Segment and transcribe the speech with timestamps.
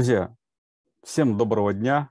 [0.00, 0.34] Друзья,
[1.02, 2.10] всем доброго дня,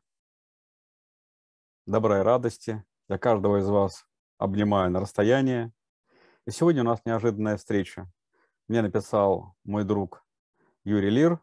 [1.88, 2.85] доброй радости.
[3.07, 4.05] Я каждого из вас
[4.38, 5.73] обнимаю на расстоянии.
[6.45, 8.07] И сегодня у нас неожиданная встреча.
[8.67, 10.23] Мне написал мой друг
[10.83, 11.39] Юрий Лир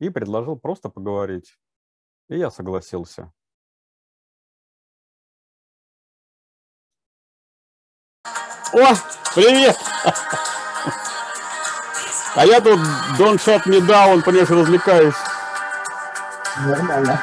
[0.00, 1.58] и предложил просто поговорить.
[2.28, 3.32] И я согласился.
[8.74, 8.94] О,
[9.34, 9.78] привет!
[12.36, 12.78] А я тут
[13.18, 15.14] Don't Shut Me Down, конечно, развлекаюсь.
[16.56, 17.20] Нормально.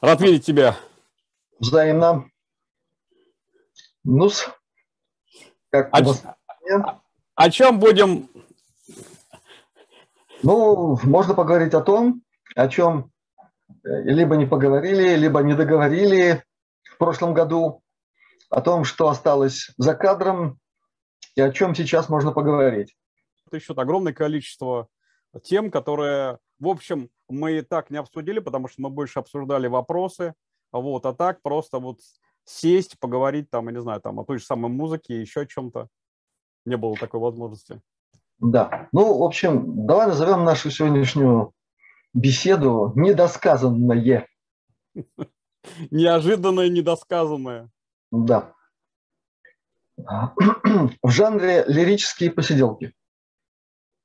[0.00, 0.76] Рад видеть тебя.
[1.60, 2.24] Взаимно.
[4.02, 4.30] ну
[5.70, 7.00] как о, о,
[7.34, 8.28] о чем будем?
[10.42, 12.22] Ну, можно поговорить о том,
[12.54, 13.10] о чем
[13.84, 16.44] э, либо не поговорили, либо не договорили
[16.84, 17.82] в прошлом году,
[18.50, 20.58] о том, что осталось за кадром
[21.34, 22.96] и о чем сейчас можно поговорить.
[23.46, 24.88] Это еще огромное количество
[25.42, 30.34] тем, которые, в общем, мы и так не обсудили, потому что мы больше обсуждали вопросы,
[30.72, 32.00] вот, а так просто вот
[32.44, 35.88] сесть, поговорить там, я не знаю, там о той же самой музыке, еще о чем-то.
[36.64, 37.80] Не было такой возможности.
[38.38, 38.88] Да.
[38.92, 41.52] Ну, в общем, давай назовем нашу сегодняшнюю
[42.12, 44.28] беседу «Недосказанное».
[45.90, 47.70] Неожиданное, недосказанное.
[48.10, 48.52] Да.
[49.96, 52.92] В жанре лирические посиделки.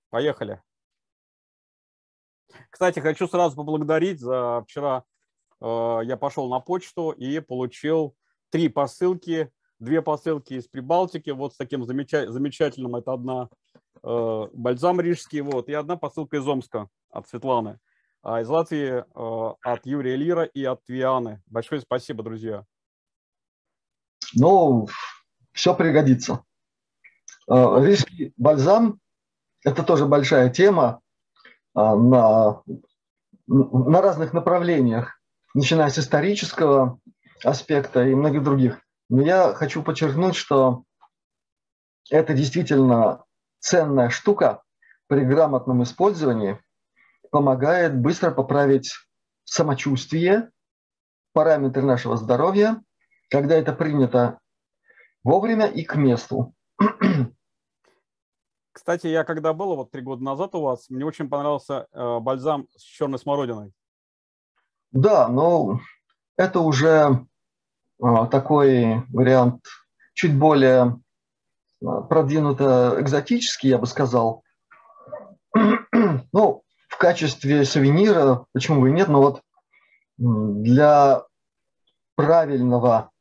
[0.09, 0.61] Поехали.
[2.69, 5.03] Кстати, хочу сразу поблагодарить за вчера.
[5.61, 8.15] Э, я пошел на почту и получил
[8.49, 12.95] три посылки, две посылки из Прибалтики, вот с таким замеча- замечательным.
[12.95, 13.49] Это одна
[14.03, 17.79] э, бальзам рижский, вот, и одна посылка из Омска от Светланы.
[18.21, 21.41] А из Латвии э, от Юрия Лира и от Вианы.
[21.47, 22.65] Большое спасибо, друзья.
[24.35, 24.87] Ну,
[25.53, 26.43] все пригодится.
[27.49, 28.99] Э, рижский бальзам–
[29.63, 31.01] это тоже большая тема.
[31.79, 32.61] А, на,
[33.47, 35.21] на разных направлениях,
[35.53, 36.99] начиная с исторического
[37.41, 38.81] аспекта и многих других.
[39.09, 40.83] Но я хочу подчеркнуть, что
[42.09, 43.23] это действительно
[43.59, 44.61] ценная штука
[45.07, 46.59] при грамотном использовании,
[47.31, 48.91] помогает быстро поправить
[49.45, 50.51] самочувствие,
[51.31, 52.81] параметры нашего здоровья,
[53.29, 54.37] когда это принято
[55.23, 56.53] вовремя и к месту.
[58.89, 62.67] Кстати, я когда был вот три года назад у вас, мне очень понравился э, бальзам
[62.75, 63.71] с черной смородиной.
[64.91, 65.79] Да, но
[66.35, 67.23] это уже
[68.03, 69.63] э, такой вариант
[70.15, 70.99] чуть более
[71.83, 74.43] э, продвинуто экзотический, я бы сказал.
[75.53, 79.43] ну, в качестве сувенира, почему бы и нет, но вот
[80.17, 81.21] для
[82.15, 83.11] правильного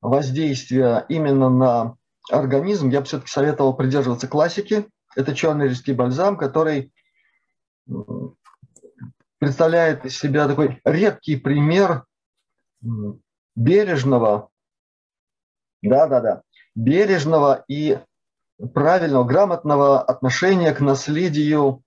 [0.00, 1.96] воздействия именно на
[2.30, 4.86] организм, я бы все-таки советовал придерживаться классики.
[5.14, 6.92] Это черный рижский бальзам, который
[9.38, 12.04] представляет из себя такой редкий пример
[13.54, 14.48] бережного,
[15.82, 16.42] да-да-да,
[16.74, 17.98] бережного и
[18.72, 21.82] правильного, грамотного отношения к наследию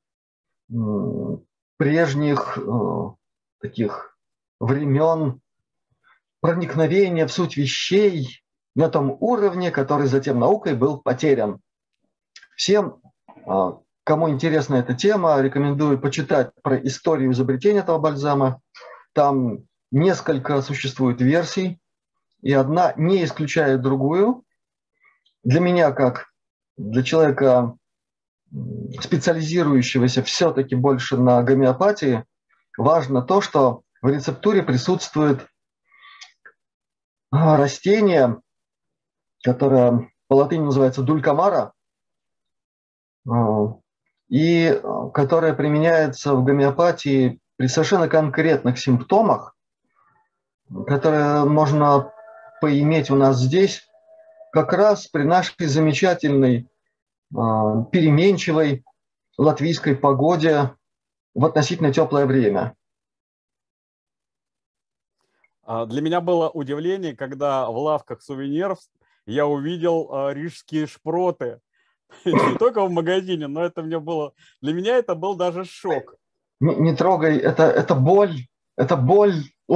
[1.78, 3.10] прежних э,
[3.62, 4.18] таких
[4.60, 5.42] времен
[6.40, 8.44] проникновения в суть вещей,
[8.76, 11.60] на том уровне, который затем наукой был потерян.
[12.56, 13.02] Всем,
[13.48, 18.62] а, кому интересна эта тема, рекомендую почитать про историю изобретения этого бальзама.
[19.14, 19.60] Там
[19.92, 21.80] несколько существует версий,
[22.42, 24.44] и одна не исключает другую.
[25.44, 26.28] Для меня, как
[26.78, 27.78] для человека,
[29.00, 32.26] специализирующегося все-таки больше на гомеопатии,
[32.78, 35.48] важно то, что в рецептуре присутствует
[37.32, 38.42] а, растение,
[39.46, 41.72] которая по латыни называется дулькамара,
[43.30, 43.76] а,
[44.28, 49.56] и а, которая применяется в гомеопатии при совершенно конкретных симптомах,
[50.88, 52.12] которые можно
[52.60, 53.88] поиметь у нас здесь,
[54.52, 56.68] как раз при нашей замечательной
[57.36, 58.84] а, переменчивой
[59.38, 60.74] латвийской погоде
[61.36, 62.76] в относительно теплое время.
[65.68, 68.80] Для меня было удивление, когда в лавках сувениров
[69.26, 71.60] я увидел э, рижские шпроты.
[72.26, 74.34] Не только в магазине, но это мне было...
[74.62, 76.16] Для меня это был даже шок.
[76.60, 78.48] Не, не трогай, это, это боль.
[78.78, 79.44] Это боль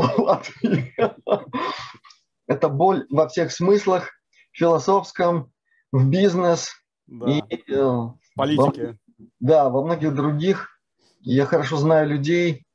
[2.47, 4.09] Это боль во всех смыслах,
[4.51, 5.51] философском,
[5.91, 6.71] в бизнес
[7.07, 7.29] да.
[7.29, 7.41] и
[7.71, 8.97] э, политике.
[9.17, 10.79] Во, да, во многих других.
[11.21, 12.65] Я хорошо знаю людей,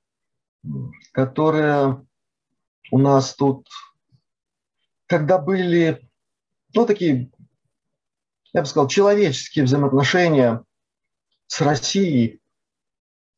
[1.12, 2.04] которые
[2.90, 3.68] у нас тут,
[5.06, 6.08] когда были
[6.74, 7.30] ну, такие,
[8.52, 10.62] я бы сказал, человеческие взаимоотношения
[11.46, 12.40] с Россией,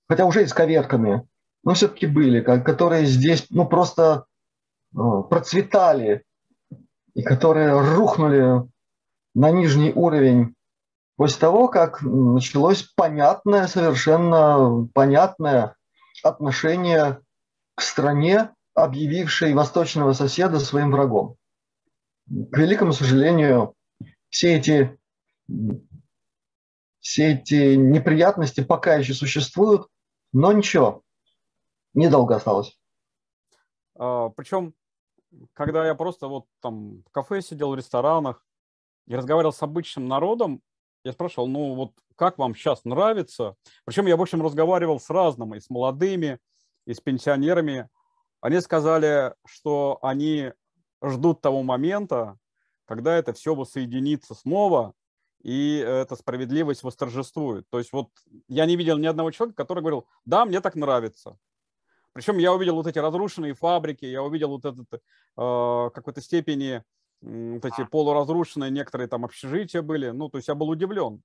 [0.08, 1.26] хотя уже исковерканные,
[1.64, 4.26] но все-таки были, которые здесь ну, просто
[4.92, 6.24] ну, процветали
[7.14, 8.62] и которые рухнули
[9.34, 10.54] на нижний уровень
[11.16, 15.76] после того, как началось понятное, совершенно понятное
[16.22, 17.20] отношение
[17.74, 21.36] к стране, объявившей восточного соседа своим врагом.
[22.28, 23.75] К великому сожалению,
[24.28, 24.99] все эти,
[27.00, 29.87] все эти неприятности пока еще существуют,
[30.32, 31.02] но ничего,
[31.94, 32.78] недолго осталось.
[33.99, 34.75] А, причем,
[35.52, 38.44] когда я просто вот там в кафе сидел, в ресторанах,
[39.06, 40.61] и разговаривал с обычным народом,
[41.05, 43.55] я спрашивал, ну вот как вам сейчас нравится?
[43.84, 46.40] Причем я, в общем, разговаривал с разным, и с молодыми,
[46.87, 47.88] и с пенсионерами.
[48.40, 50.52] Они сказали, что они
[51.11, 52.38] ждут того момента,
[52.85, 54.94] когда это все воссоединится снова,
[55.43, 57.69] и эта справедливость восторжествует.
[57.70, 58.08] То есть вот
[58.49, 61.38] я не видел ни одного человека, который говорил, да, мне так нравится.
[62.12, 64.99] Причем я увидел вот эти разрушенные фабрики, я увидел вот этот э,
[65.37, 66.82] какой-то степени
[67.20, 70.11] вот эти полуразрушенные некоторые там общежития были.
[70.11, 71.23] Ну, то есть я был удивлен.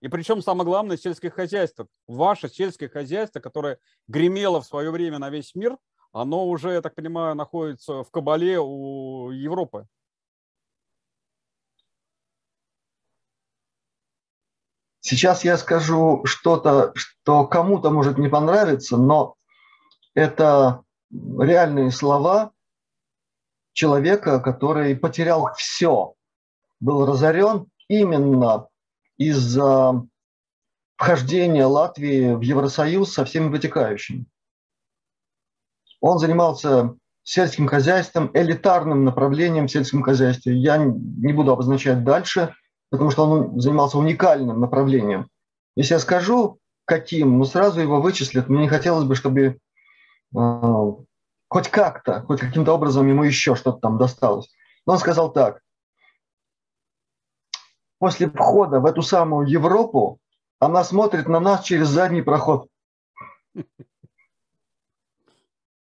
[0.00, 1.86] И причем самое главное, сельское хозяйство.
[2.06, 3.78] Ваше сельское хозяйство, которое
[4.08, 5.78] гремело в свое время на весь мир,
[6.14, 9.86] оно уже, я так понимаю, находится в кабале у Европы.
[15.00, 19.34] Сейчас я скажу что-то, что кому-то может не понравиться, но
[20.14, 22.52] это реальные слова,
[23.72, 26.14] человека, который потерял все,
[26.78, 28.68] был разорен именно
[29.18, 30.06] из-за
[30.96, 34.26] вхождения Латвии в Евросоюз со всеми вытекающими.
[36.06, 40.54] Он занимался сельским хозяйством, элитарным направлением в сельском хозяйстве.
[40.54, 42.54] Я не буду обозначать дальше,
[42.90, 45.30] потому что он занимался уникальным направлением.
[45.76, 48.50] Если я скажу, каким, ну сразу его вычислят.
[48.50, 49.56] Мне не хотелось бы, чтобы
[50.36, 50.82] э,
[51.48, 54.52] хоть как-то, хоть каким-то образом ему еще что-то там досталось.
[54.84, 55.62] Но он сказал так.
[57.98, 60.18] После входа в эту самую Европу
[60.58, 62.68] она смотрит на нас через задний проход.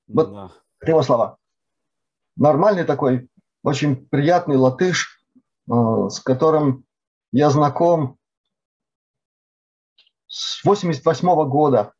[0.09, 0.53] Вот да.
[0.87, 1.39] его слова.
[2.37, 3.29] Нормальный такой,
[3.63, 5.21] очень приятный латыш,
[5.69, 5.73] э,
[6.09, 6.85] с которым
[7.33, 8.19] я знаком
[10.27, 11.93] с 88 -го года,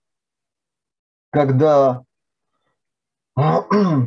[1.31, 2.05] когда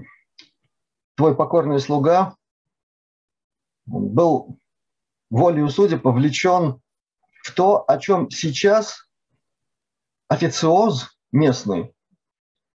[1.16, 2.36] твой покорный слуга
[3.86, 4.60] был
[5.30, 6.82] волею судя повлечен
[7.44, 9.10] в то, о чем сейчас
[10.28, 11.94] официоз местный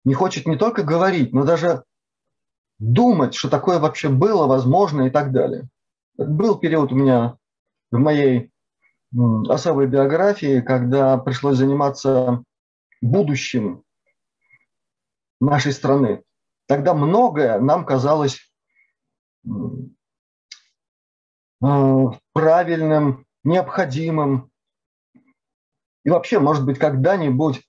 [0.06, 1.84] не хочет не только говорить, но даже
[2.80, 5.68] думать, что такое вообще было, возможно и так далее.
[6.18, 7.38] Был период у меня
[7.92, 8.52] в моей
[9.50, 12.44] особой биографии, когда пришлось заниматься
[13.02, 13.84] будущим
[15.40, 16.24] нашей страны
[16.70, 18.40] тогда многое нам казалось
[19.44, 19.50] э,
[22.32, 24.52] правильным, необходимым.
[26.06, 27.68] И вообще, может быть, когда-нибудь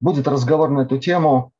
[0.00, 1.52] будет разговор на эту тему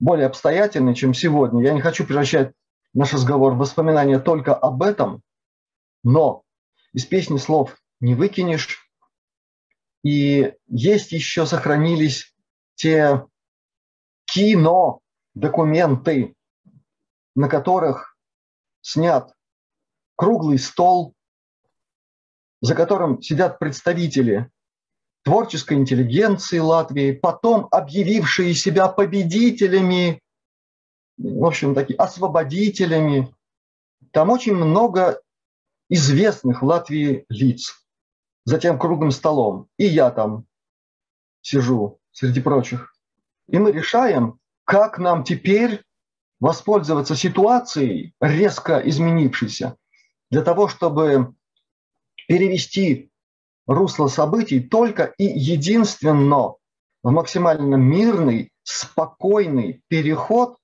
[0.00, 1.62] более обстоятельный, чем сегодня.
[1.62, 2.52] Я не хочу превращать
[2.94, 5.22] наш разговор в воспоминания только об этом,
[6.04, 6.44] но
[6.92, 8.88] из песни слов не выкинешь.
[10.04, 12.34] И есть еще сохранились
[12.76, 13.26] те
[14.26, 15.00] кино
[15.34, 16.34] документы,
[17.34, 18.16] на которых
[18.80, 19.34] снят
[20.16, 21.14] круглый стол,
[22.60, 24.50] за которым сидят представители
[25.28, 30.22] творческой интеллигенции Латвии, потом объявившие себя победителями,
[31.18, 33.34] в общем, такие освободителями.
[34.12, 35.20] Там очень много
[35.90, 37.74] известных в Латвии лиц
[38.46, 39.68] за тем круглым столом.
[39.76, 40.46] И я там
[41.42, 42.94] сижу среди прочих.
[43.48, 45.84] И мы решаем, как нам теперь
[46.40, 49.76] воспользоваться ситуацией, резко изменившейся,
[50.30, 51.34] для того, чтобы
[52.26, 53.10] перевести
[53.68, 56.54] русло событий только и единственно
[57.04, 60.56] в максимально мирный, спокойный переход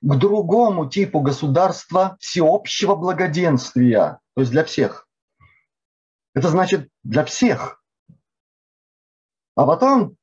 [0.00, 5.06] к другому типу государства всеобщего благоденствия, то есть для всех.
[6.34, 7.82] Это значит для всех.
[9.54, 10.16] А потом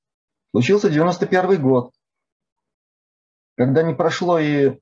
[0.51, 1.93] случился 91 год
[3.55, 4.79] когда не прошло и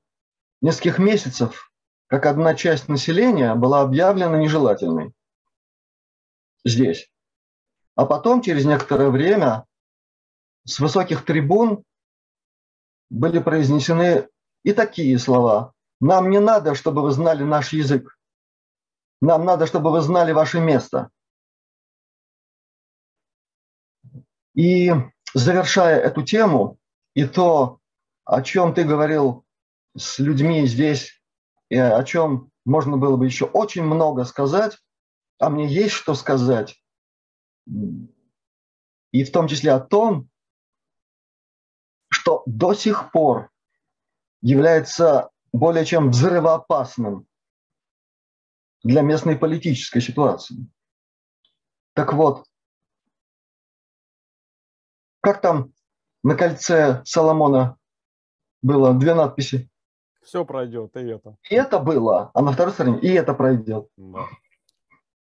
[0.60, 1.70] нескольких месяцев,
[2.06, 5.12] как одна часть населения была объявлена нежелательной
[6.64, 7.11] здесь.
[7.94, 9.66] А потом, через некоторое время,
[10.64, 11.84] с высоких трибун
[13.10, 14.28] были произнесены
[14.62, 15.74] и такие слова.
[16.00, 18.16] Нам не надо, чтобы вы знали наш язык.
[19.20, 21.10] Нам надо, чтобы вы знали ваше место.
[24.54, 24.92] И
[25.34, 26.78] завершая эту тему,
[27.14, 27.78] и то,
[28.24, 29.44] о чем ты говорил
[29.96, 31.22] с людьми здесь,
[31.68, 34.78] и о чем можно было бы еще очень много сказать,
[35.38, 36.81] а мне есть что сказать,
[37.66, 40.28] и в том числе о том,
[42.10, 43.50] что до сих пор
[44.40, 47.26] является более чем взрывоопасным
[48.82, 50.66] для местной политической ситуации.
[51.94, 52.46] Так вот,
[55.20, 55.72] как там
[56.22, 57.76] на кольце Соломона
[58.62, 59.70] было две надписи?
[60.22, 61.36] Все пройдет, и это.
[61.50, 63.88] И это было, а на второй стороне и это пройдет.
[63.96, 64.26] Да.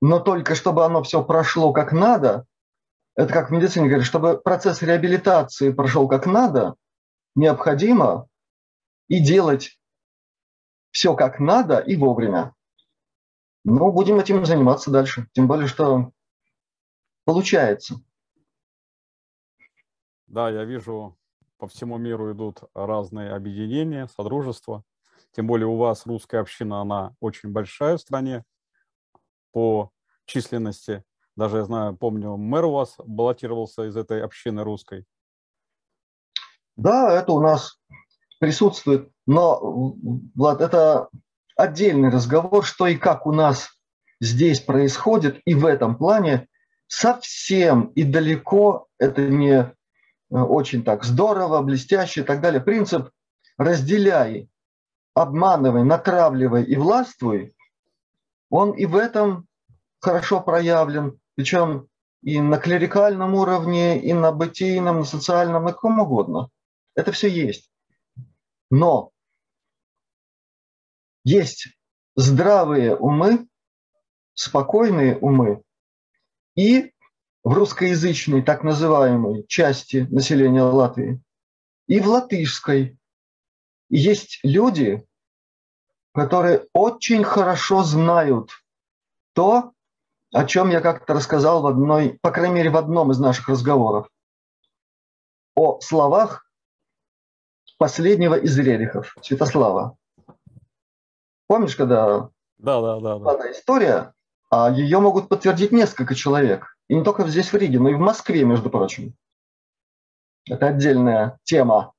[0.01, 2.47] Но только чтобы оно все прошло как надо,
[3.15, 6.75] это как в медицине говорят, чтобы процесс реабилитации прошел как надо,
[7.35, 8.29] необходимо
[9.09, 9.79] и делать
[10.91, 12.55] все как надо и вовремя.
[13.65, 15.29] Ну, будем этим заниматься дальше.
[15.33, 16.13] Тем более, что
[17.25, 17.97] получается.
[20.27, 21.19] Да, я вижу,
[21.59, 24.83] по всему миру идут разные объединения, содружества.
[25.33, 28.45] Тем более у вас русская община, она очень большая в стране
[29.53, 29.91] по
[30.27, 31.05] численности.
[31.37, 35.07] Даже я знаю, помню, мэр у вас баллотировался из этой общины русской.
[36.77, 37.79] Да, это у нас
[38.39, 39.11] присутствует.
[39.27, 39.95] Но,
[40.35, 41.09] Влад, это
[41.57, 43.69] отдельный разговор, что и как у нас
[44.21, 45.41] здесь происходит.
[45.45, 46.49] И в этом плане
[46.87, 49.73] совсем и далеко это не э,
[50.31, 52.61] очень так здорово, блестяще и так далее.
[52.61, 53.11] Принцип
[53.57, 54.49] «разделяй,
[55.15, 57.55] обманывай, натравливай и властвуй»,
[58.51, 59.47] он и в этом
[60.01, 61.89] хорошо проявлен, причем
[62.23, 66.51] и на клерикальном уровне, и на бытийном, на социальном, на каком угодно.
[66.95, 67.71] Это все есть.
[68.71, 69.13] Но
[71.25, 71.69] есть
[72.17, 73.49] здравые умы,
[74.35, 75.63] спокойные умы,
[76.57, 76.93] и
[77.43, 81.23] в русскоязычной так называемой части населения Латвии,
[81.87, 82.99] и в латышской.
[83.89, 85.07] есть люди,
[86.13, 88.51] которые очень хорошо знают
[89.35, 89.73] то,
[90.33, 94.09] о чем я как-то рассказал в одной, по крайней мере, в одном из наших разговоров,
[95.55, 96.47] о словах
[97.79, 99.97] последнего из Рерихов, Святослава.
[101.47, 103.33] Помнишь, когда да, да, да, да.
[103.35, 104.13] эта история,
[104.51, 106.77] а ее могут подтвердить несколько человек.
[106.89, 109.15] И не только здесь, в Риге, но и в Москве, между прочим.
[110.49, 111.93] Это отдельная тема.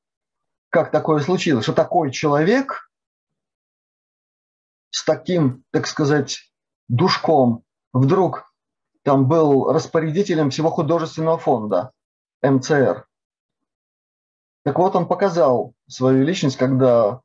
[0.70, 1.64] Как такое случилось?
[1.64, 2.91] Что такой человек
[4.92, 6.52] с таким, так сказать,
[6.88, 8.54] душком вдруг
[9.04, 11.92] там был распорядителем всего художественного фонда
[12.44, 13.08] МЦР.
[14.64, 17.22] Так вот, он показал свою личность, когда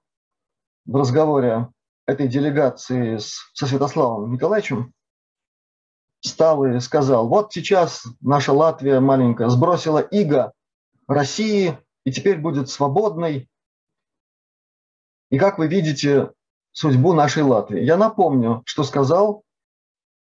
[0.87, 1.69] в разговоре
[2.07, 4.95] этой делегации с, со Святославом Николаевичем
[6.21, 10.53] стал и сказал, вот сейчас наша Латвия маленькая сбросила иго
[11.09, 13.49] России и теперь будет свободной.
[15.31, 16.31] И как вы видите
[16.79, 17.83] судьбу нашей Латвии?
[17.83, 19.43] Я напомню, что сказал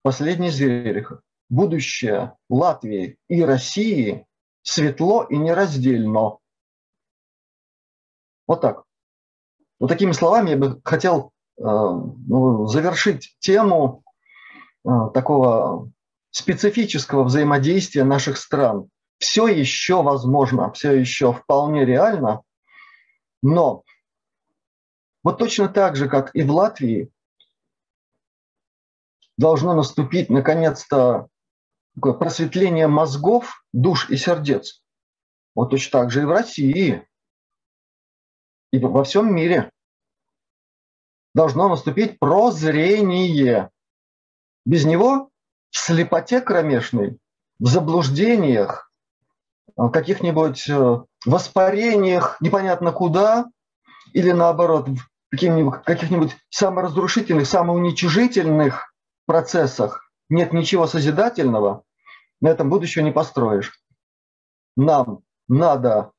[0.03, 1.21] последний Зверихов.
[1.49, 4.25] Будущее Латвии и России
[4.61, 6.37] светло и нераздельно.
[8.47, 8.83] Вот так.
[9.79, 14.03] Вот такими словами я бы хотел Э, ну, завершить тему
[14.83, 15.91] э, такого
[16.31, 18.89] специфического взаимодействия наших стран.
[19.19, 22.41] Все еще возможно, все еще вполне реально,
[23.43, 23.83] но
[25.23, 27.11] вот точно так же, как и в Латвии,
[29.37, 31.27] должно наступить наконец-то
[31.99, 34.83] просветление мозгов, душ и сердец.
[35.55, 37.07] Вот точно так же и в России,
[38.71, 39.71] и во всем мире
[41.33, 43.69] должно наступить прозрение.
[44.65, 45.29] Без него
[45.71, 47.17] в слепоте кромешной,
[47.59, 48.91] в заблуждениях,
[49.75, 53.49] в каких-нибудь э, воспарениях непонятно куда,
[54.13, 58.93] или наоборот, в каких-нибудь, каких-нибудь саморазрушительных, самоуничижительных
[59.25, 61.83] процессах нет ничего созидательного,
[62.41, 63.79] на этом будущее не построишь.
[64.75, 66.11] Нам надо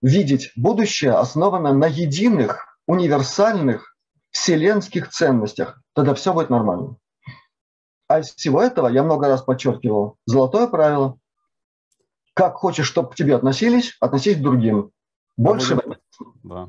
[0.00, 3.96] видеть будущее, основанное на единых, универсальных,
[4.30, 6.96] вселенских ценностях, тогда все будет нормально.
[8.08, 10.16] А из всего этого я много раз подчеркивал.
[10.26, 11.18] Золотое правило.
[12.34, 14.90] Как хочешь, чтобы к тебе относились, относись к другим.
[15.36, 15.78] Больше...
[16.42, 16.68] Да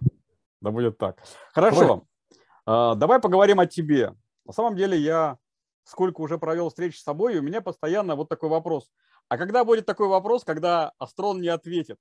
[0.70, 0.72] да.
[0.72, 1.22] будет так.
[1.54, 2.06] Хорошо.
[2.66, 4.16] А, давай поговорим о тебе.
[4.46, 5.38] На самом деле я
[5.84, 8.90] сколько уже провел встреч с тобой, и у меня постоянно вот такой вопрос.
[9.30, 11.98] А когда будет такой вопрос, когда Астрон не ответит?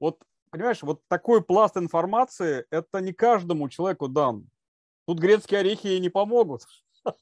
[0.00, 4.48] Вот, понимаешь, вот такой пласт информации, это не каждому человеку дан.
[5.06, 6.62] Тут грецкие орехи не помогут.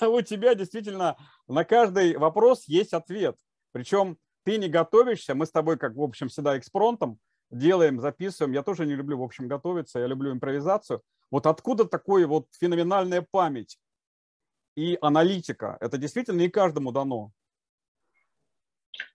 [0.00, 3.36] А у тебя действительно на каждый вопрос есть ответ.
[3.70, 8.52] Причем ты не готовишься, мы с тобой, как, в общем, всегда экспронтом, делаем, записываем.
[8.52, 11.02] Я тоже не люблю, в общем, готовиться, я люблю импровизацию.
[11.30, 13.78] Вот откуда такой вот феноменальная память
[14.76, 15.76] и аналитика?
[15.80, 17.32] Это действительно не каждому дано.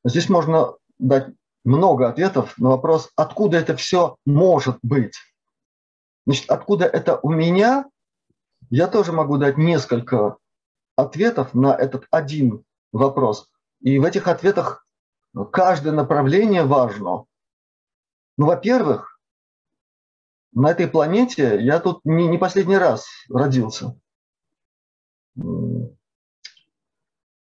[0.04, 1.28] Здесь можно дать
[1.63, 5.16] много ответов на вопрос, откуда это все может быть.
[6.25, 7.90] Значит, откуда это у меня,
[8.70, 10.38] я тоже могу дать несколько
[10.96, 13.50] ответов на этот один вопрос.
[13.82, 14.86] И в этих ответах
[15.52, 17.25] каждое направление важно.
[18.38, 19.20] Ну, во-первых,
[20.54, 24.00] на этой планете я тут не, не последний раз родился.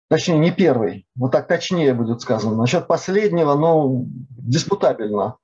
[0.07, 1.07] Точнее, не первый.
[1.15, 2.55] Вот так точнее будет сказано.
[2.55, 5.37] Насчет последнего, ну, диспутабельно.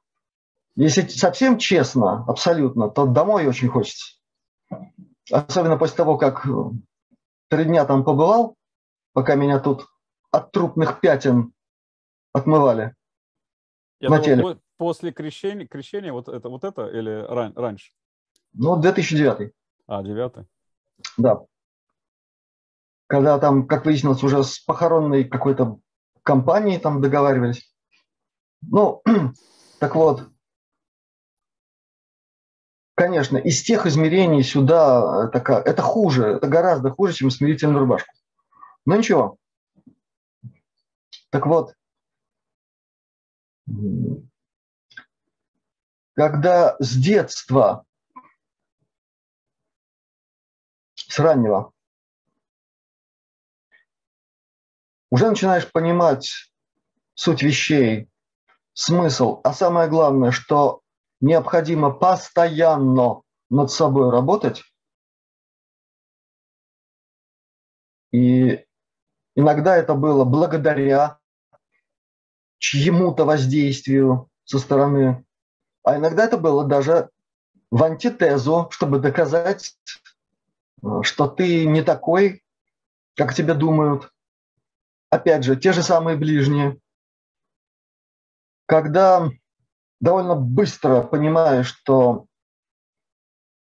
[0.76, 4.18] Если совсем честно, абсолютно, то домой очень хочется.
[5.32, 6.48] Особенно после того, как
[7.50, 8.56] три дня там побывал,
[9.14, 9.88] пока меня тут
[10.32, 11.54] от трупных пятен
[12.34, 12.96] отмывали.
[14.00, 14.60] Я на теле.
[14.80, 17.92] После крещения, крещения вот это, вот это или ран, раньше?
[18.54, 19.52] Ну, 2009.
[19.88, 20.48] А, 9
[21.18, 21.42] Да.
[23.08, 25.82] Когда там, как выяснилось, уже с похоронной какой-то
[26.24, 27.76] компанией там договаривались.
[28.62, 29.04] Ну,
[29.80, 30.30] так вот,
[32.96, 38.14] конечно, из тех измерений сюда это, это хуже, это гораздо хуже, чем смирительную рубашку.
[38.86, 39.36] Но ничего.
[41.32, 41.74] Так вот,
[46.20, 47.86] когда с детства,
[50.96, 51.72] с раннего,
[55.12, 56.52] уже начинаешь понимать
[57.14, 58.10] суть вещей,
[58.74, 60.82] смысл, а самое главное, что
[61.22, 64.62] необходимо постоянно над собой работать.
[68.12, 68.66] И
[69.36, 71.18] иногда это было благодаря
[72.58, 75.26] чьему-то воздействию со стороны
[75.84, 77.10] а иногда это было даже
[77.72, 79.78] в антитезу, чтобы доказать,
[80.84, 82.44] э, что ты не такой,
[83.16, 84.12] как тебе думают.
[85.10, 86.80] Опять же, те же самые ближние.
[88.66, 89.30] Когда
[90.00, 92.26] довольно быстро понимаешь, что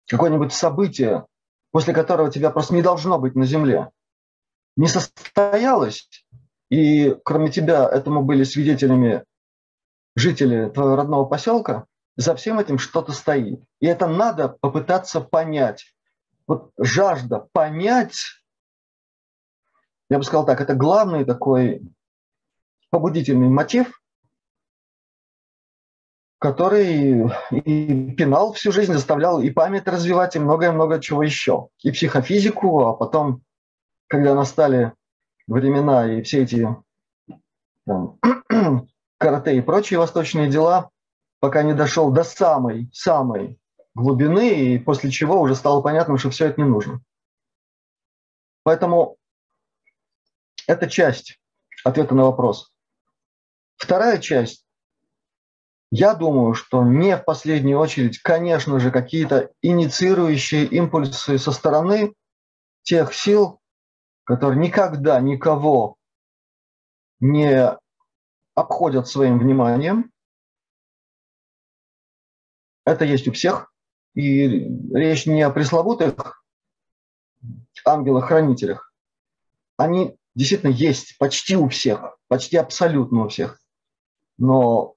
[0.08, 1.26] какое-нибудь событие,
[1.70, 3.90] после которого тебя просто не должно быть на земле,
[4.76, 6.08] не состоялось,
[6.68, 9.24] и кроме тебя этому были свидетелями
[10.16, 11.86] жители твоего родного поселка,
[12.20, 13.64] за всем этим что-то стоит.
[13.80, 15.86] И это надо попытаться понять.
[16.46, 18.14] Вот жажда понять,
[20.10, 21.80] я бы сказал так, это главный такой
[22.90, 24.02] побудительный мотив,
[26.38, 31.68] который и пенал всю жизнь заставлял и память развивать, и многое-много чего еще.
[31.82, 33.42] И психофизику, а потом,
[34.08, 34.92] когда настали
[35.46, 36.68] времена и все эти
[37.86, 38.18] там,
[39.18, 40.90] карате и прочие восточные дела,
[41.40, 43.58] пока не дошел до самой-самой
[43.94, 47.00] глубины, и после чего уже стало понятно, что все это не нужно.
[48.62, 49.16] Поэтому
[50.66, 51.40] это часть
[51.82, 52.72] ответа на вопрос.
[53.76, 54.66] Вторая часть.
[55.90, 62.14] Я думаю, что не в последнюю очередь, конечно же, какие-то инициирующие импульсы со стороны
[62.82, 63.60] тех сил,
[64.22, 65.96] которые никогда никого
[67.18, 67.76] не
[68.54, 70.12] обходят своим вниманием,
[72.90, 73.72] это есть у всех.
[74.14, 74.48] И
[74.92, 76.44] речь не о пресловутых
[77.84, 78.92] ангелах-хранителях.
[79.76, 83.60] Они действительно есть почти у всех, почти абсолютно у всех.
[84.36, 84.94] Но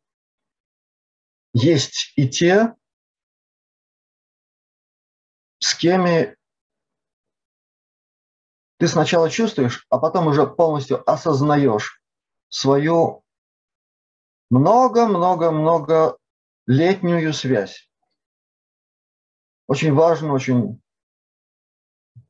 [1.53, 2.73] есть и те,
[5.59, 6.05] с кем
[8.77, 12.01] ты сначала чувствуешь, а потом уже полностью осознаешь
[12.49, 13.23] свою
[14.49, 16.17] много-много-много
[16.67, 17.89] летнюю связь.
[19.67, 20.81] Очень важную, очень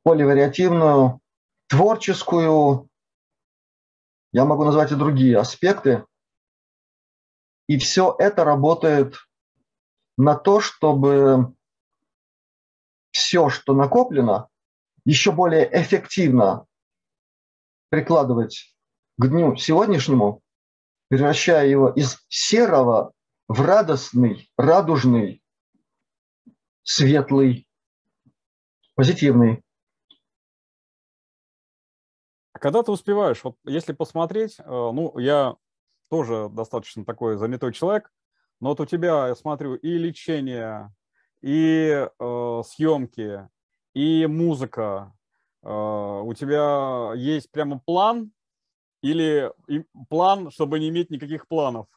[0.03, 1.21] поливариативную,
[1.67, 2.89] творческую,
[4.31, 6.05] я могу назвать и другие аспекты.
[7.67, 9.15] И все это работает
[10.17, 11.55] на то, чтобы
[13.11, 14.49] все, что накоплено,
[15.05, 16.65] еще более эффективно
[17.89, 18.75] прикладывать
[19.17, 20.41] к дню сегодняшнему,
[21.09, 23.13] превращая его из серого
[23.47, 25.43] в радостный, радужный,
[26.83, 27.67] светлый,
[28.95, 29.63] позитивный.
[32.53, 35.55] А когда ты успеваешь, вот если посмотреть, э, ну, я
[36.09, 38.11] тоже достаточно такой занятой человек,
[38.59, 40.93] но вот у тебя, я смотрю, и лечение,
[41.41, 43.49] и э, съемки,
[43.93, 45.13] и музыка.
[45.63, 48.31] Э, у тебя есть прямо план
[49.03, 49.51] Или
[50.09, 51.87] план, чтобы не иметь никаких планов?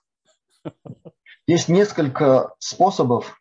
[1.47, 3.41] Есть несколько способов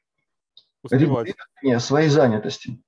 [0.84, 2.82] регулирования своей занятости.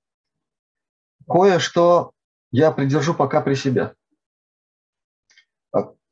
[1.28, 2.14] Кое-что
[2.52, 3.96] я придержу пока при себе.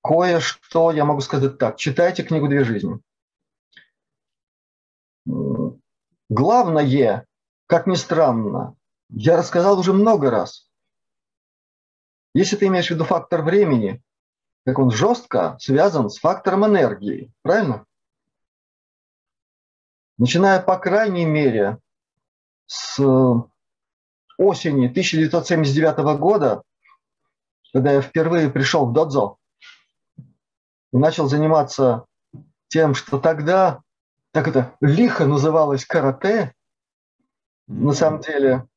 [0.04, 1.78] Кое-что я могу сказать так.
[1.78, 3.00] Читайте книгу «Две жизни».
[6.30, 7.26] Главное,
[7.68, 8.76] как ни странно,
[9.10, 10.70] я рассказал уже много раз.
[12.34, 14.04] Если ты имеешь в виду фактор времени,
[14.66, 17.86] как он жестко связан с фактором энергии, правильно?
[20.18, 21.78] Начиная, по крайней мере,
[22.68, 23.00] с
[24.38, 26.64] осени 1979 года,
[27.74, 29.38] когда я впервые пришел в додзо
[30.18, 32.06] и начал заниматься
[32.70, 33.82] тем, что тогда,
[34.32, 36.54] так это лихо называлось карате,
[37.68, 38.68] на самом деле,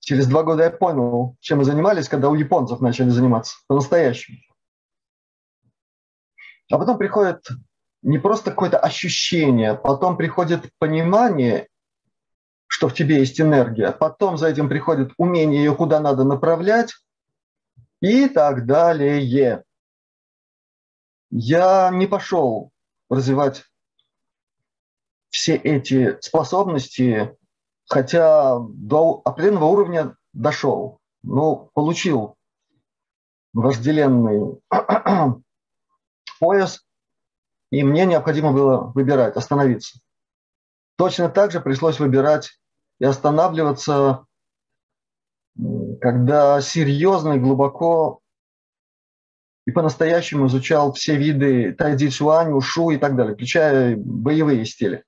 [0.00, 4.38] через два года я понял, чем мы занимались, когда у японцев начали заниматься по-настоящему.
[6.70, 7.44] А потом приходит
[8.02, 11.68] не просто какое-то ощущение, потом приходит понимание,
[12.66, 16.94] что в тебе есть энергия, потом за этим приходит умение ее куда надо направлять
[18.00, 19.64] и так далее.
[21.30, 22.70] Я не пошел
[23.10, 23.64] развивать
[25.30, 27.36] все эти способности,
[27.86, 31.00] хотя до определенного уровня дошел.
[31.22, 32.36] Ну, получил
[33.52, 34.60] вожделенный
[36.40, 36.87] пояс,
[37.70, 40.00] и мне необходимо было выбирать, остановиться.
[40.96, 42.58] Точно так же пришлось выбирать
[42.98, 44.26] и останавливаться,
[46.00, 48.20] когда серьезно и глубоко
[49.66, 55.04] и по-настоящему изучал все виды тайди цюань, ушу и так далее, включая боевые стили.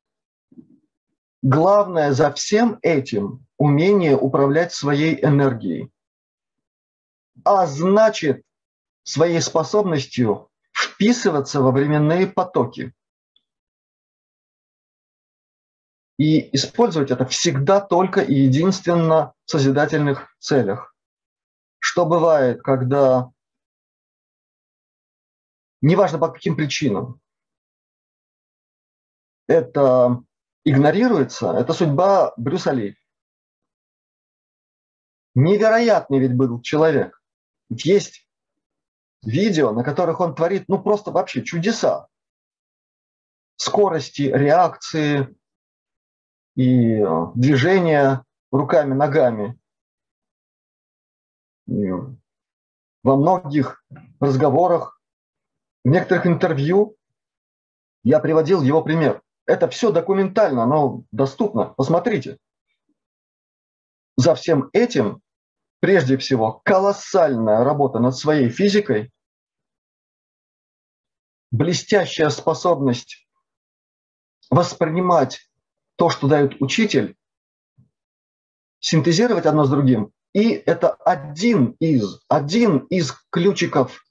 [1.42, 5.90] Главное за всем этим– умение управлять своей энергией.
[7.42, 8.42] А значит,
[9.02, 10.49] своей способностью
[10.80, 12.94] вписываться во временные потоки.
[16.18, 20.94] И использовать это всегда только и единственно в созидательных целях.
[21.78, 23.30] Что бывает, когда,
[25.80, 27.20] неважно по каким причинам,
[29.46, 30.22] это
[30.64, 32.96] игнорируется, это судьба Брюса Ли.
[35.34, 37.20] Невероятный ведь был человек.
[37.70, 38.29] Ведь есть
[39.22, 42.08] видео, на которых он творит, ну, просто вообще чудеса.
[43.56, 45.36] Скорости, реакции
[46.56, 49.58] и э, движения руками, ногами.
[51.66, 51.90] И
[53.02, 53.84] во многих
[54.18, 55.00] разговорах,
[55.84, 56.96] в некоторых интервью
[58.02, 59.22] я приводил его пример.
[59.46, 61.66] Это все документально, оно доступно.
[61.66, 62.38] Посмотрите.
[64.16, 65.22] За всем этим
[65.80, 69.10] прежде всего, колоссальная работа над своей физикой,
[71.50, 73.26] блестящая способность
[74.50, 75.50] воспринимать
[75.96, 77.16] то, что дает учитель,
[78.78, 80.12] синтезировать одно с другим.
[80.32, 84.04] И это один из, один из ключиков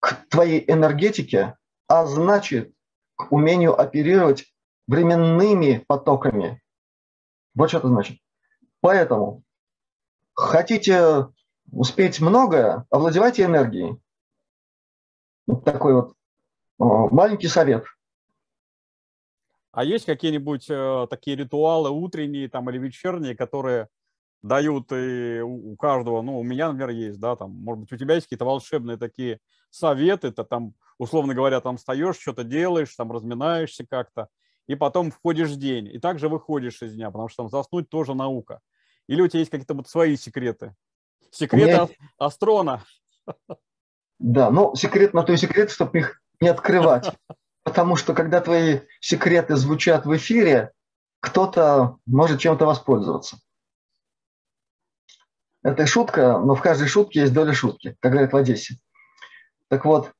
[0.00, 1.56] к твоей энергетике,
[1.88, 2.74] а значит,
[3.16, 4.44] к умению оперировать
[4.86, 6.62] временными потоками.
[7.54, 8.18] Вот что это значит.
[8.80, 9.42] Поэтому
[10.36, 11.28] Хотите
[11.72, 13.98] успеть многое, овладевайте энергией.
[15.46, 16.12] Вот такой вот
[16.78, 17.84] маленький совет.
[19.72, 23.88] А есть какие-нибудь э, такие ритуалы утренние там или вечерние, которые
[24.42, 28.14] дают и у каждого, ну, у меня, например, есть, да, там, может быть, у тебя
[28.14, 33.86] есть какие-то волшебные такие советы, ты там, условно говоря, там встаешь, что-то делаешь, там разминаешься
[33.86, 34.28] как-то,
[34.66, 38.14] и потом входишь в день, и также выходишь из дня, потому что там заснуть тоже
[38.14, 38.60] наука.
[39.08, 40.74] Или у тебя есть какие-то вот свои секреты?
[41.30, 41.88] Секреты меня...
[42.18, 42.84] Астрона.
[44.18, 47.12] Да, но секрет на то и секрет, чтобы их не открывать.
[47.62, 50.72] Потому что когда твои секреты звучат в эфире,
[51.20, 53.38] кто-то может чем-то воспользоваться.
[55.62, 58.78] Это шутка, но в каждой шутке есть доля шутки, как говорят в Одессе.
[59.68, 60.12] Так вот,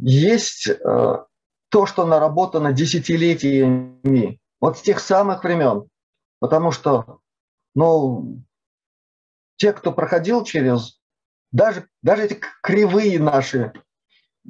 [0.00, 1.24] есть э,
[1.68, 5.88] то, что наработано десятилетиями, вот с тех самых времен.
[6.40, 7.20] Потому что
[7.78, 8.24] но
[9.54, 11.00] те, кто проходил через,
[11.52, 13.72] даже, даже эти кривые наши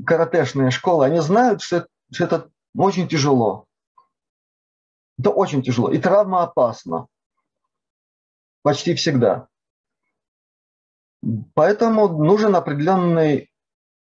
[0.07, 3.67] каратешные школы, они знают, что это, что это очень тяжело.
[5.19, 5.93] Это очень тяжело.
[5.93, 7.07] И травма опасна.
[8.63, 9.49] Почти всегда.
[11.53, 13.53] Поэтому нужен определенный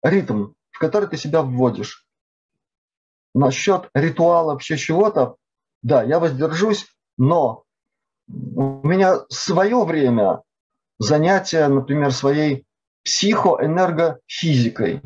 [0.02, 2.06] ритм, в который ты себя вводишь.
[3.34, 5.36] Насчет ритуала вообще чего-то,
[5.82, 6.86] да, я воздержусь,
[7.18, 7.66] но
[8.28, 10.42] у меня свое время
[10.98, 12.66] занятия, например, своей
[13.04, 15.02] психоэнергофизикой.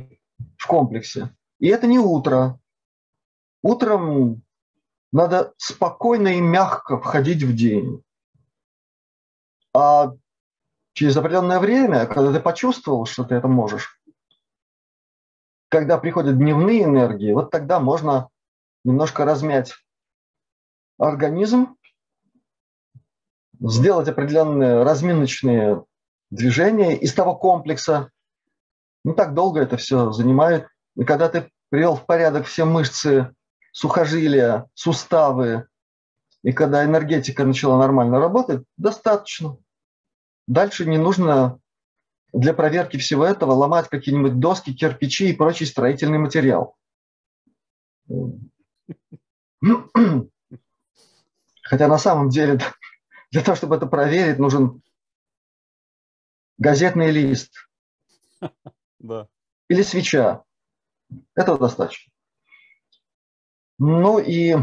[0.57, 1.35] в комплексе.
[1.59, 2.59] И это не утро.
[3.63, 4.43] Утром
[5.13, 8.03] надо спокойно и мягко входить в день.
[9.75, 10.13] А
[10.95, 14.01] через определенное время, когда ты почувствовал, что ты это можешь,
[15.69, 18.29] когда приходят дневные энергии, вот тогда можно
[18.85, 19.75] немножко размять
[20.99, 21.77] организм,
[23.63, 25.85] сделать определенные разминочные
[26.31, 28.11] движения из того комплекса.
[29.05, 30.69] Не так долго это все занимает.
[30.97, 33.35] И когда ты привел в порядок все мышцы,
[33.73, 35.67] сухожилия, суставы,
[36.43, 39.57] и когда энергетика начала нормально работать, достаточно.
[40.49, 41.61] Дальше не нужно
[42.33, 46.75] для проверки всего этого ломать какие-нибудь доски, кирпичи и прочий строительный материал.
[51.63, 52.59] Хотя на самом деле
[53.33, 54.83] для того, чтобы это проверить, нужен
[56.59, 57.69] газетный лист.
[58.99, 59.27] Да.
[59.69, 60.45] Или свеча.
[61.35, 62.13] Этого достаточно.
[63.81, 64.55] Ну и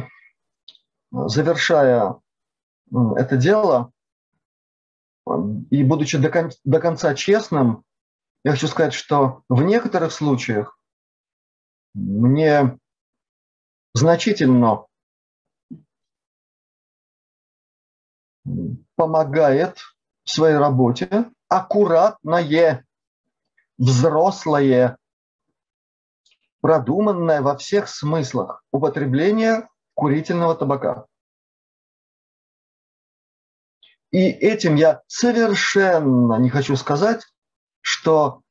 [1.11, 2.21] завершая
[3.17, 3.91] это дело,
[5.69, 7.83] и будучи до, кон- до конца честным,
[8.45, 10.79] я хочу сказать, что в некоторых случаях
[11.93, 12.79] мне
[13.93, 14.85] значительно
[18.95, 19.77] помогает
[20.23, 22.85] в своей работе аккуратное,
[23.77, 24.97] взрослое,
[26.61, 31.05] продуманное во всех смыслах употребление курительного табака.
[34.11, 37.23] И этим я совершенно не хочу сказать,
[37.81, 38.41] что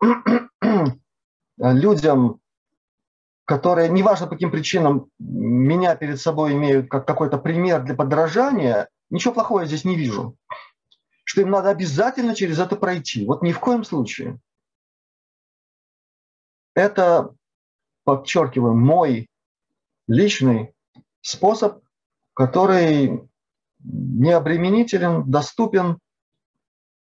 [1.58, 2.40] людям,
[3.44, 9.34] которые, неважно по каким причинам, меня перед собой имеют как какой-то пример для подражания, ничего
[9.34, 10.36] плохого я здесь не вижу.
[11.24, 13.26] Что им надо обязательно через это пройти.
[13.26, 14.38] Вот ни в коем случае.
[16.74, 17.34] Это,
[18.04, 19.28] подчеркиваю, мой
[20.06, 20.74] личный
[21.20, 21.82] способ,
[22.34, 23.28] который
[23.80, 25.98] не обременителен, доступен,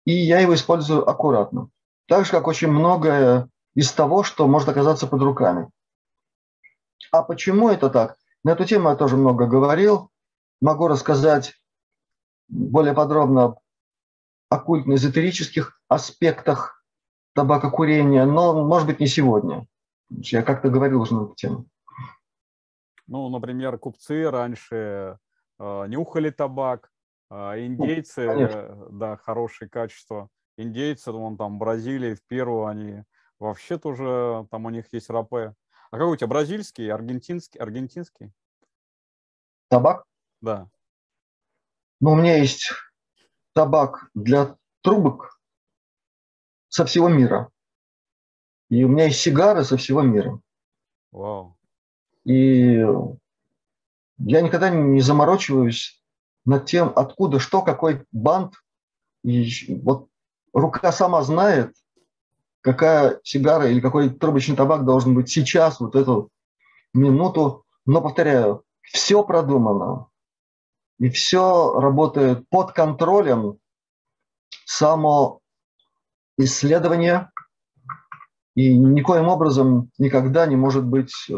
[0.05, 1.69] и я его использую аккуратно.
[2.07, 5.69] Так же, как очень многое из того, что может оказаться под руками.
[7.11, 8.17] А почему это так?
[8.43, 10.11] На эту тему я тоже много говорил.
[10.61, 11.55] Могу рассказать
[12.47, 13.59] более подробно об
[14.49, 16.83] оккультно-эзотерических аспектах
[17.33, 19.67] табакокурения, но, может быть, не сегодня.
[20.09, 21.65] Я как-то говорил уже на эту тему.
[23.07, 25.19] Ну, например, купцы раньше
[25.59, 26.91] э, нюхали табак,
[27.29, 30.29] а индейцы, ну, да, хорошее качество.
[30.57, 33.03] Индейцы, вон там, Бразилии, в Перу, они
[33.39, 35.53] вообще тоже, там у них есть рапе.
[35.91, 38.31] А какой у тебя, бразильский, аргентинский, аргентинский?
[39.69, 40.05] Табак?
[40.41, 40.69] Да.
[42.01, 42.71] Ну, у меня есть
[43.53, 45.39] табак для трубок
[46.67, 47.49] со всего мира.
[48.69, 50.39] И у меня есть сигары со всего мира.
[51.11, 51.57] Вау.
[52.25, 52.85] И
[54.17, 56.01] я никогда не заморачиваюсь
[56.45, 58.53] над тем, откуда, что, какой бант.
[59.23, 60.09] И вот
[60.53, 61.73] рука сама знает,
[62.61, 66.29] какая сигара или какой трубочный табак должен быть сейчас, вот эту
[66.93, 67.63] минуту.
[67.85, 70.07] Но, повторяю, все продумано.
[70.99, 73.59] И все работает под контролем
[74.65, 75.41] само
[76.37, 77.31] исследование
[78.55, 81.33] и никоим образом никогда не может быть э,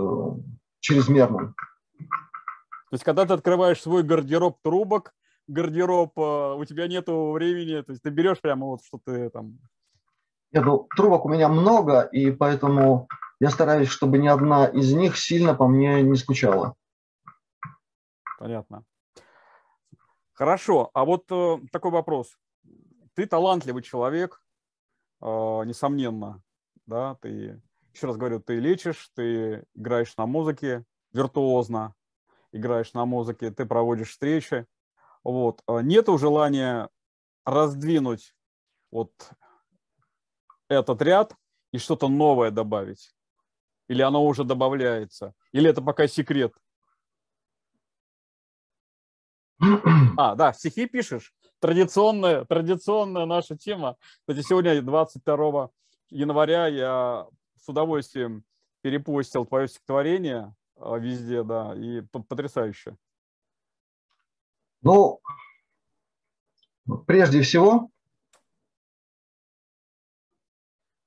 [0.79, 1.55] чрезмерным.
[1.97, 5.13] То есть, когда ты открываешь свой гардероб трубок,
[5.47, 9.57] гардероб, э, у тебя нет времени, то есть ты берешь прямо вот что ты там...
[10.51, 13.07] Нет, ну, трубок у меня много, и поэтому
[13.39, 16.75] я стараюсь, чтобы ни одна из них сильно по мне не скучала.
[18.39, 18.83] Понятно.
[20.37, 22.37] Хорошо, а вот э, такой вопрос.
[23.15, 24.43] Ты талантливый человек,
[25.19, 26.43] э, несомненно,
[26.85, 27.59] да, ты,
[27.91, 31.95] еще раз говорю, ты лечишь, ты играешь на музыке виртуозно,
[32.51, 34.67] играешь на музыке, ты проводишь встречи.
[35.23, 35.63] Вот.
[35.65, 36.87] А нету желания
[37.43, 38.35] раздвинуть
[38.91, 39.11] вот
[40.67, 41.33] этот ряд
[41.71, 43.11] и что-то новое добавить?
[43.87, 45.33] Или оно уже добавляется?
[45.51, 46.53] Или это пока секрет?
[50.17, 51.33] А, да, стихи пишешь?
[51.59, 53.97] Традиционная, традиционная наша тема.
[54.21, 55.69] Кстати, сегодня, 22
[56.09, 57.27] января, я
[57.59, 58.43] с удовольствием
[58.81, 62.95] перепостил твое стихотворение а, везде, да, и потрясающе.
[64.81, 65.19] Ну,
[67.07, 67.89] прежде всего,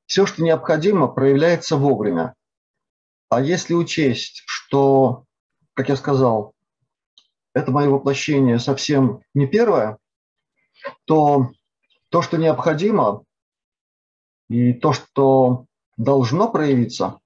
[0.06, 2.34] все, что необходимо, проявляется вовремя.
[3.28, 5.24] А если учесть, что,
[5.74, 6.54] как я сказал,
[7.60, 9.98] это мое воплощение совсем не первое,
[11.04, 11.50] то
[12.08, 13.24] то, что необходимо,
[14.48, 17.20] и то, что должно проявиться,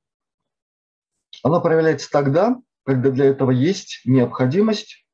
[1.43, 5.07] Оно проявляется тогда, когда для этого есть необходимость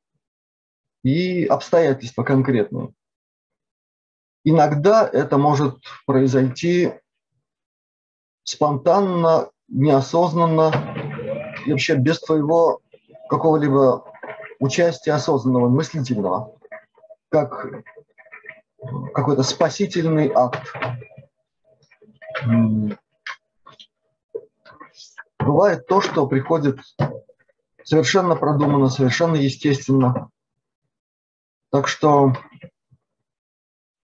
[1.02, 2.92] и обстоятельства конкретные.
[4.44, 6.92] Иногда это может произойти
[8.42, 10.72] спонтанно, неосознанно
[11.64, 12.80] и вообще без твоего
[13.28, 14.09] какого-либо
[14.60, 16.56] участия осознанного, мыслительного,
[17.30, 17.84] как
[19.12, 20.72] какой-то спасительный акт.
[25.38, 26.78] Бывает то, что приходит
[27.82, 30.30] совершенно продуманно, совершенно естественно.
[31.70, 32.34] Так что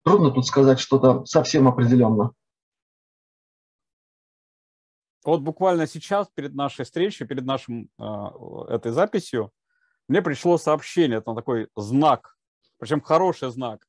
[0.03, 2.33] трудно тут сказать что-то совсем определенно.
[5.23, 8.03] Вот буквально сейчас, перед нашей встречей, перед нашим э,
[8.69, 9.51] этой записью,
[10.09, 12.35] мне пришло сообщение, там такой знак,
[12.79, 13.87] причем хороший знак.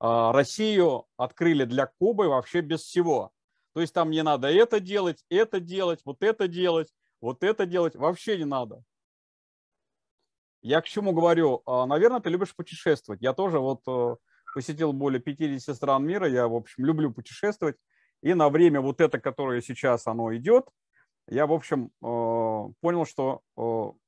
[0.00, 3.30] Э, Россию открыли для Кубы вообще без всего.
[3.74, 6.88] То есть там не надо это делать, это делать, вот это делать,
[7.20, 8.82] вот это делать, вообще не надо.
[10.62, 11.62] Я к чему говорю?
[11.66, 13.20] А, Наверное, ты любишь путешествовать.
[13.20, 14.16] Я тоже вот э,
[14.54, 17.76] посетил более 50 стран мира, я, в общем, люблю путешествовать.
[18.22, 20.68] И на время вот это, которое сейчас оно идет,
[21.30, 23.60] я, в общем, э, понял, что, э,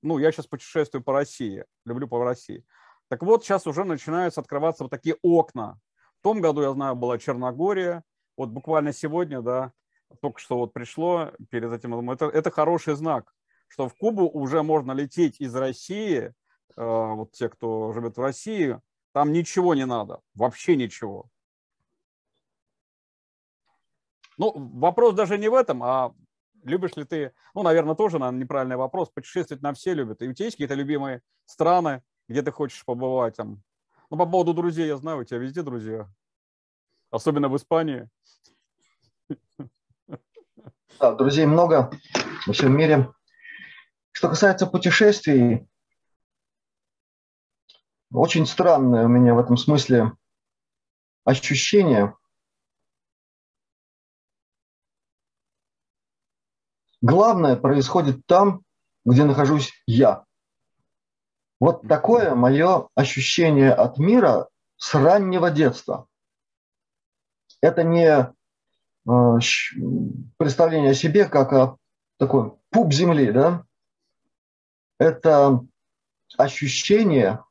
[0.03, 2.65] ну, я сейчас путешествую по России, люблю по России.
[3.09, 5.79] Так вот, сейчас уже начинаются открываться вот такие окна.
[6.21, 8.03] В том году, я знаю, была Черногория,
[8.37, 9.73] вот буквально сегодня, да,
[10.21, 13.33] только что вот пришло перед этим, это, это хороший знак,
[13.69, 16.35] что в Кубу уже можно лететь из России,
[16.77, 18.81] вот те, кто живет в России,
[19.13, 21.27] там ничего не надо, вообще ничего.
[24.39, 26.15] Ну, вопрос даже не в этом, а
[26.63, 30.23] любишь ли ты, ну, наверное, тоже, наверное, неправильный вопрос, путешествовать на все любят.
[30.23, 33.63] И у тебя есть какие-то любимые страны, где ты хочешь побывать там?
[34.11, 36.09] Ну, по поводу друзей я знаю, у тебя везде друзья,
[37.11, 38.09] особенно в Испании.
[41.01, 41.91] Да, друзей много
[42.47, 43.13] во всем мире.
[44.13, 45.67] Что касается путешествий,
[48.13, 50.13] очень странное у меня в этом смысле
[51.25, 52.15] ощущение.
[57.03, 58.63] Главное происходит там,
[59.05, 60.25] где нахожусь я.
[61.59, 66.07] Вот такое мое ощущение от мира с раннего детства.
[67.61, 69.39] Это не э,
[70.37, 71.77] представление о себе как о
[72.19, 73.65] такой пуп земли, да?
[74.99, 75.61] Это
[76.39, 77.45] ощущение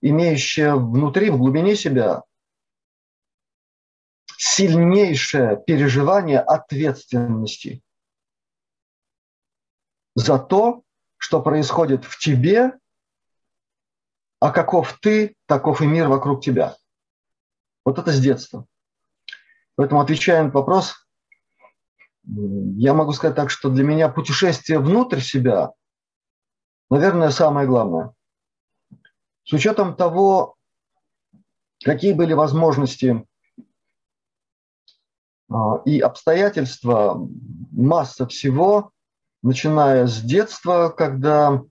[0.00, 2.22] имеющее внутри, в глубине себя
[4.38, 7.82] сильнейшее переживание ответственности
[10.20, 10.82] за то,
[11.16, 12.78] что происходит в тебе,
[14.38, 16.76] а каков ты, таков и мир вокруг тебя.
[17.84, 18.66] Вот это с детства.
[19.76, 20.94] Поэтому, отвечая на вопрос,
[22.24, 25.72] я могу сказать так, что для меня путешествие внутрь себя,
[26.90, 28.12] наверное, самое главное–
[29.50, 30.54] с учетом того,
[31.82, 33.26] какие были возможности
[35.50, 37.28] а, и обстоятельства,
[37.72, 38.92] масса всего,
[39.42, 41.62] начиная с детства, когда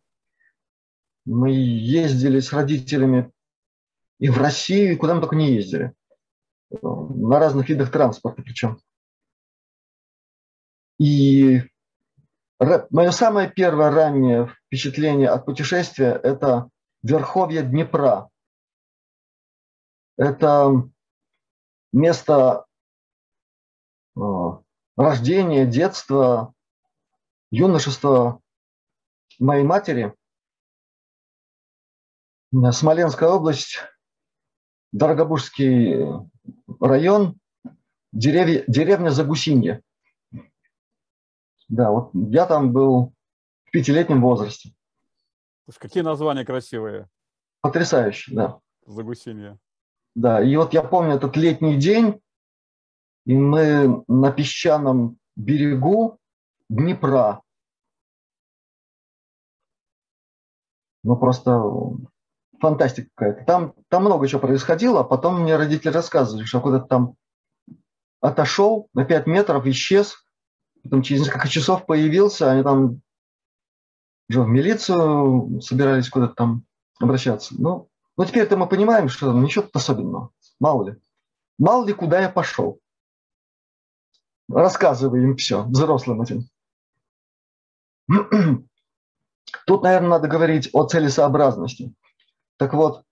[1.25, 3.31] мы ездили с родителями
[4.19, 5.93] и в Россию, и куда мы только не ездили.
[6.81, 8.79] На разных видах транспорта причем.
[10.99, 11.61] И
[12.89, 16.69] мое самое первое раннее впечатление от путешествия– это
[17.01, 18.29] верховья Днепра.
[20.17, 20.89] Это
[21.93, 22.65] место
[24.17, 24.21] э,
[24.97, 26.53] рождения, детства,
[27.51, 28.41] юношества
[29.39, 30.13] моей матери.
[32.71, 33.79] Смоленская область,
[34.91, 36.07] Дорогобужский
[36.79, 37.39] район,
[38.11, 39.83] деревья, деревня Загусинье.
[41.67, 43.13] Да, вот я там был
[43.65, 44.73] в пятилетнем возрасте.
[45.77, 47.07] Какие названия красивые.
[47.61, 48.59] Потрясающе, да.
[48.87, 49.59] Загусинье.
[50.15, 52.19] Да, и вот я помню этот летний день,
[53.27, 56.19] и мы на песчаном берегу
[56.69, 57.41] Днепра.
[61.03, 61.61] Ну, просто
[62.59, 63.45] фантастика какая-то.
[63.45, 67.15] Там, там много чего происходило, а потом мне родители рассказывали, что куда-то там
[68.21, 70.23] отошел на 5 метров, исчез,
[70.83, 73.01] потом через несколько часов появился, они там
[74.29, 76.65] уже в милицию собирались куда-то там
[76.99, 77.55] обращаться.
[77.57, 80.31] Ну, ну теперь-то мы понимаем, что ничего тут особенного.
[80.59, 80.95] Мало ли.
[81.57, 82.79] Мало ли, куда я пошел.
[84.49, 86.49] Рассказывай им все, взрослым этим.
[89.65, 91.93] Тут, наверное, надо говорить о целесообразности.
[92.57, 93.03] Так вот,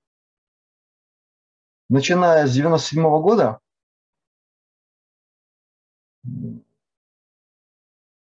[1.89, 3.59] начиная с 97 -го года,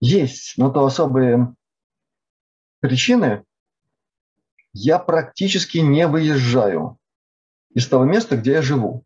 [0.00, 1.54] есть на то особые
[2.80, 3.44] причины
[4.72, 6.98] я практически не выезжаю
[7.70, 9.04] из того места, где я живу.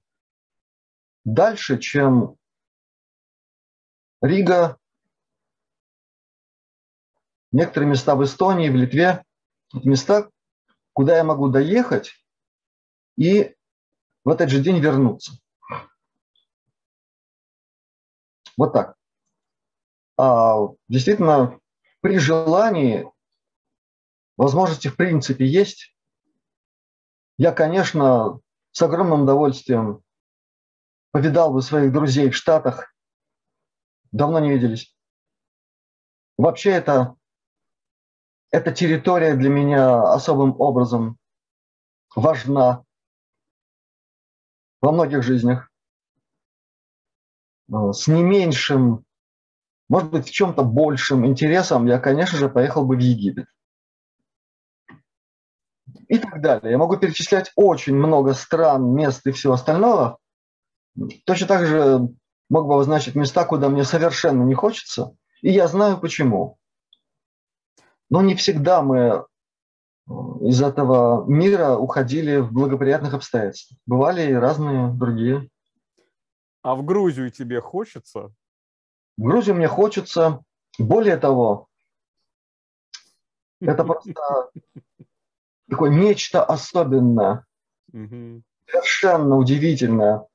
[1.25, 2.37] Дальше, чем
[4.21, 4.79] Рига,
[7.53, 9.25] некоторые места в Эстонии, в Литве,
[9.73, 10.31] места,
[10.93, 12.13] куда я могу доехать
[13.17, 13.55] и
[14.25, 15.33] в этот же день вернуться.
[18.57, 18.97] Вот так.
[20.17, 20.57] А,
[20.89, 21.59] действительно,
[22.01, 23.11] при желании
[24.37, 25.97] возможности в принципе есть.
[27.39, 28.41] Я, конечно,
[28.73, 30.03] с огромным удовольствием
[31.11, 32.95] повидал бы своих друзей в Штатах.
[34.11, 34.95] Давно не виделись.
[36.37, 37.17] Вообще это,
[38.53, 41.17] эта территория для меня особым образом
[42.15, 42.85] важна
[44.83, 45.71] во многих жизнях.
[47.73, 49.05] Э, с не меньшим,
[49.89, 53.47] может быть, в чем-то большим интересом я, конечно же, поехал бы в Египет.
[56.09, 56.73] И так далее.
[56.73, 60.19] Я могу перечислять очень много стран, мест и всего остального.
[61.25, 62.01] Точно так же
[62.51, 65.17] мог бы обозначить места, куда мне совершенно не хочется.
[65.41, 66.59] И я знаю почему.
[68.13, 73.81] Но не всегда мы э, из этого мира уходили в благоприятных обстоятельствах.
[73.87, 75.49] Бывали и разные другие.
[76.61, 78.31] А в Грузию тебе хочется?
[79.17, 80.45] В Грузию мне хочется.
[80.79, 81.69] Более того,
[83.63, 84.13] это просто
[85.71, 87.47] такое нечто особенное,
[87.91, 90.27] совершенно удивительное.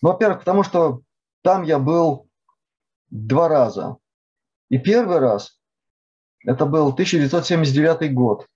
[0.00, 1.02] Ну, во-первых, потому что
[1.42, 2.26] там я был
[3.10, 3.98] два раза.
[4.70, 5.57] И первый раз,
[6.44, 8.46] это был 1979 год.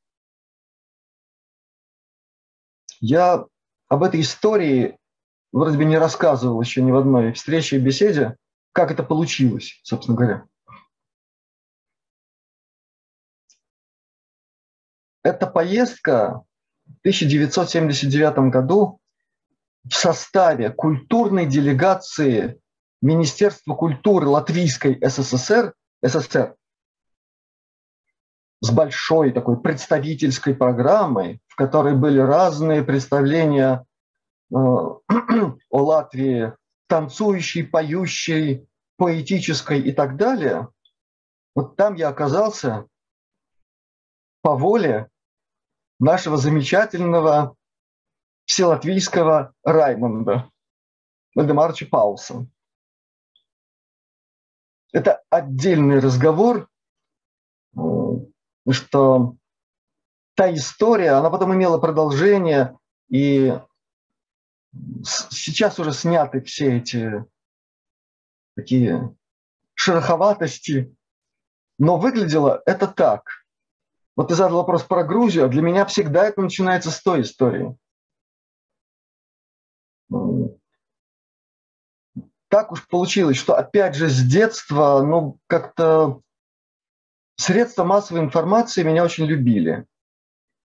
[3.00, 3.46] Я
[3.88, 4.96] об этой истории
[5.50, 8.36] вроде бы не рассказывал еще ни в одной встрече и беседе,
[8.72, 10.46] как это получилось, собственно говоря.
[15.24, 16.42] Эта поездка
[16.86, 19.00] в 1979 году
[19.84, 22.60] в составе культурной делегации
[23.00, 26.56] Министерства культуры Латвийской СССР, СССР
[28.62, 33.84] с большой такой представительской программой, в которой были разные представления
[34.52, 34.56] Э,
[35.70, 36.52] о Латвии
[36.86, 40.68] танцующей, поющей, поэтической и так далее,
[41.54, 42.86] вот там я оказался
[44.42, 45.08] по воле
[45.98, 47.56] нашего замечательного
[48.44, 50.50] вселатвийского Раймонда
[51.34, 52.46] Вальдемарча Пауса.
[54.92, 56.68] Это отдельный разговор,
[58.70, 59.36] что
[60.34, 63.58] та история, она потом имела продолжение, и
[65.04, 67.24] сейчас уже сняты все эти
[68.56, 69.14] такие
[69.74, 70.94] шероховатости,
[71.78, 73.24] но выглядело это так.
[74.14, 77.76] Вот ты задал вопрос про Грузию, а для меня всегда это начинается с той истории.
[82.48, 86.20] Так уж получилось, что опять же с детства, ну, как-то
[87.36, 89.86] средства массовой информации меня очень любили.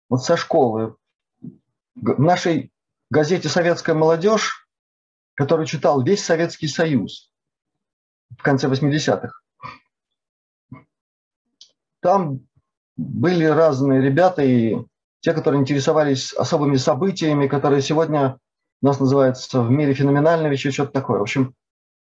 [0.09, 0.95] Вот со школы.
[1.95, 2.71] В нашей
[3.09, 4.67] газете «Советская молодежь»,
[5.35, 7.31] который читал весь Советский Союз
[8.37, 9.33] в конце 80-х.
[12.01, 12.41] Там
[12.97, 14.77] были разные ребята, и
[15.19, 18.39] те, которые интересовались особыми событиями, которые сегодня
[18.81, 21.19] у нас называются в мире феноменальные вещи, что-то такое.
[21.19, 21.53] В общем,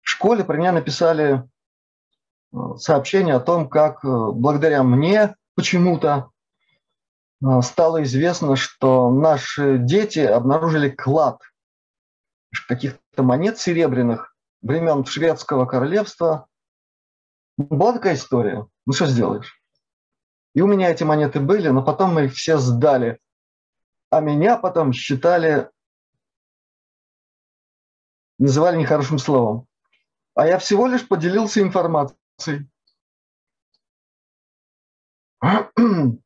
[0.01, 1.43] в школе про меня написали
[2.77, 6.31] сообщение о том, как э, благодаря мне почему-то
[7.43, 11.41] а, стало известно, что наши дети обнаружили клад
[12.67, 16.47] каких-то монет серебряных времен шведского королевства.
[17.57, 18.67] Была такая история.
[18.85, 19.61] Ну что сделаешь?
[20.53, 23.19] И у меня эти монеты были, но потом мы их все сдали.
[24.09, 25.69] А меня потом считали,
[28.39, 29.67] называли нехорошим словом.
[30.33, 32.19] А я всего лишь поделился информацией.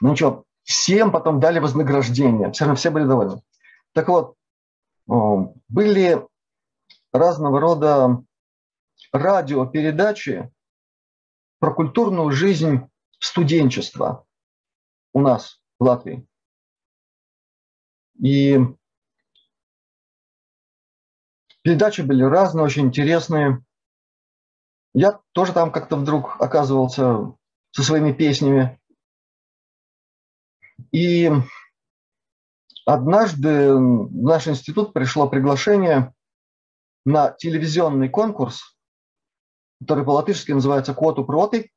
[0.00, 3.42] Ну что, всем потом дали вознаграждение, все равно все были довольны.
[3.94, 4.36] Так вот,
[5.68, 6.24] были
[7.12, 8.22] разного рода
[9.12, 10.50] радиопередачи
[11.58, 14.24] про культурную жизнь студенчества
[15.12, 16.26] у нас в Латвии.
[18.22, 18.58] И
[21.62, 23.64] передачи были разные, очень интересные.
[24.94, 27.34] Я тоже там как-то вдруг оказывался
[27.72, 28.80] со своими песнями.
[30.92, 31.30] И
[32.86, 36.14] однажды в наш институт пришло приглашение
[37.04, 38.76] на телевизионный конкурс,
[39.80, 41.70] который по-латышски называется «Квоту проты».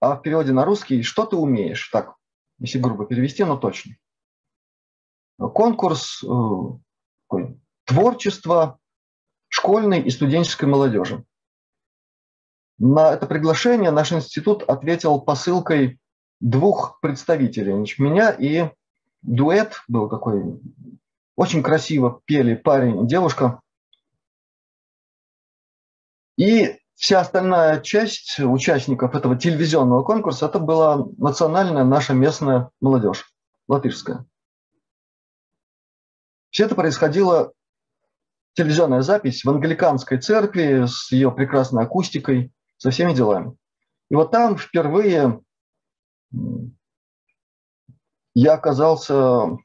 [0.00, 2.16] а в переводе на русский «что ты умеешь?» Так,
[2.58, 3.96] если грубо перевести, но точно.
[5.38, 6.26] Конкурс э,
[7.28, 8.78] такой, творчество
[9.48, 11.24] школьной и студенческой молодежи.
[12.78, 15.98] На это приглашение наш институт ответил посылкой
[16.40, 17.72] двух представителей.
[17.98, 18.70] Меня и
[19.22, 20.60] дуэт был такой.
[21.36, 23.60] Очень красиво пели парень и девушка.
[26.36, 33.32] И вся остальная часть участников этого телевизионного конкурса, это была национальная наша местная молодежь,
[33.68, 34.26] латышская.
[36.50, 37.52] Все это происходило,
[38.54, 43.56] телевизионная запись в англиканской церкви с ее прекрасной акустикой, со всеми делами.
[44.10, 45.40] И вот там впервые
[48.34, 49.58] я оказался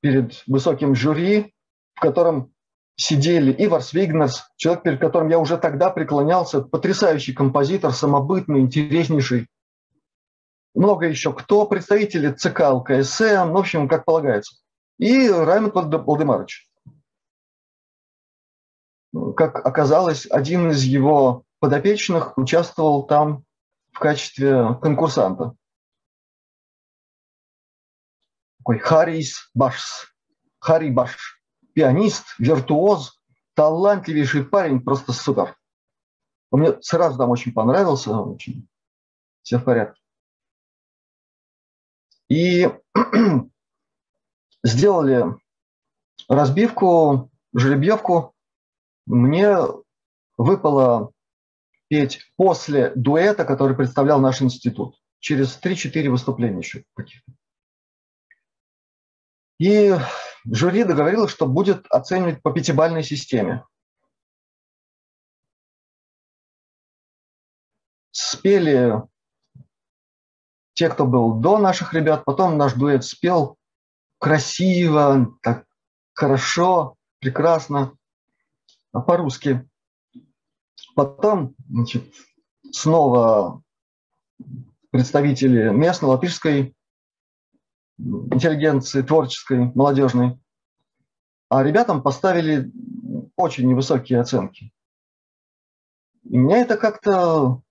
[0.00, 1.54] перед высоким жюри,
[1.94, 2.52] в котором
[2.96, 9.48] сидели Иварс Вигнерс, человек, перед которым я уже тогда преклонялся, потрясающий композитор, самобытный, интереснейший.
[10.74, 14.56] Много еще кто, представители ЦК ЛКСМ, в общем, как полагается.
[14.98, 16.68] И Раймонд Владимирович.
[19.36, 23.44] Как оказалось, один из его подопечных участвовал там
[23.92, 25.54] в качестве конкурсанта.
[28.58, 30.06] Такой Харис Башс.
[30.60, 31.40] Хари Баш
[31.72, 33.20] пианист, виртуоз,
[33.54, 35.56] талантливейший парень, просто супер.
[36.50, 38.68] Он мне сразу там очень понравился, очень
[39.42, 40.00] все в порядке.
[42.28, 42.68] И
[44.64, 45.24] сделали
[46.28, 48.34] разбивку, жеребьевку.
[49.06, 49.56] Мне
[50.36, 51.12] выпало
[51.88, 54.96] петь после дуэта, который представлял наш институт.
[55.20, 57.32] Через 3-4 выступления еще каких-то.
[59.58, 59.96] И
[60.44, 63.64] жюри договорилось, что будет оценивать по пятибалльной системе.
[68.12, 69.02] Спели
[70.74, 73.56] те, кто был до наших ребят, потом наш дуэт спел
[74.18, 75.66] красиво, так
[76.14, 77.96] хорошо, прекрасно,
[78.92, 79.68] по-русски.
[80.98, 82.12] Потом значит,
[82.72, 83.62] снова
[84.90, 86.74] представители местной латышской
[87.96, 90.40] интеллигенции творческой, молодежной.
[91.50, 92.72] А ребятам поставили
[93.36, 94.72] очень невысокие оценки.
[96.24, 97.62] И меня это как-то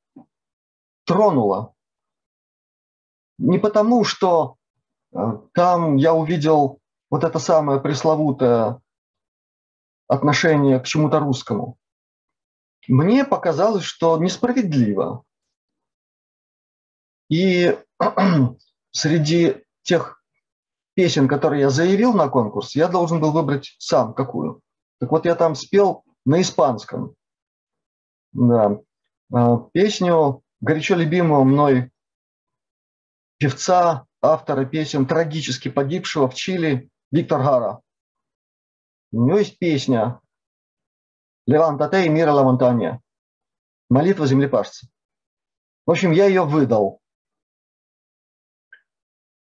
[1.04, 1.74] тронуло.
[3.40, 4.56] Не потому, что
[5.12, 5.18] э,
[5.54, 8.82] там я увидел вот это самое пресловутое
[10.08, 11.78] отношение к чему-то русскому.
[12.88, 15.24] Мне показалось, что несправедливо.
[17.30, 17.78] И
[18.92, 20.24] среди тех
[20.94, 24.62] песен, которые я заявил на конкурс, я должен был выбрать сам какую.
[25.00, 27.16] Так вот, я там спел на испанском.
[28.32, 28.80] Да.
[29.34, 31.92] А, песню горячо любимого мной
[33.38, 37.82] певца, автора песен, трагически погибшего в Чили Виктор Гара.
[39.12, 40.20] У него есть песня
[41.48, 43.02] «Левантате и мира лавантане»
[43.90, 44.88] молитва землепашца.
[45.86, 47.00] В общем, я ее выдал.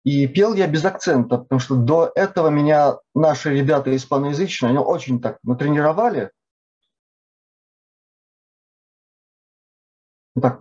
[0.04, 5.20] И пел я без акцента, потому что до этого меня наши ребята испаноязычные, они очень
[5.20, 6.32] так натренировали.
[10.40, 10.60] Так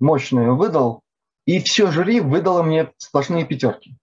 [0.00, 1.02] мощно ее выдал.
[1.44, 3.96] И все жюри выдало мне сплошные пятерки.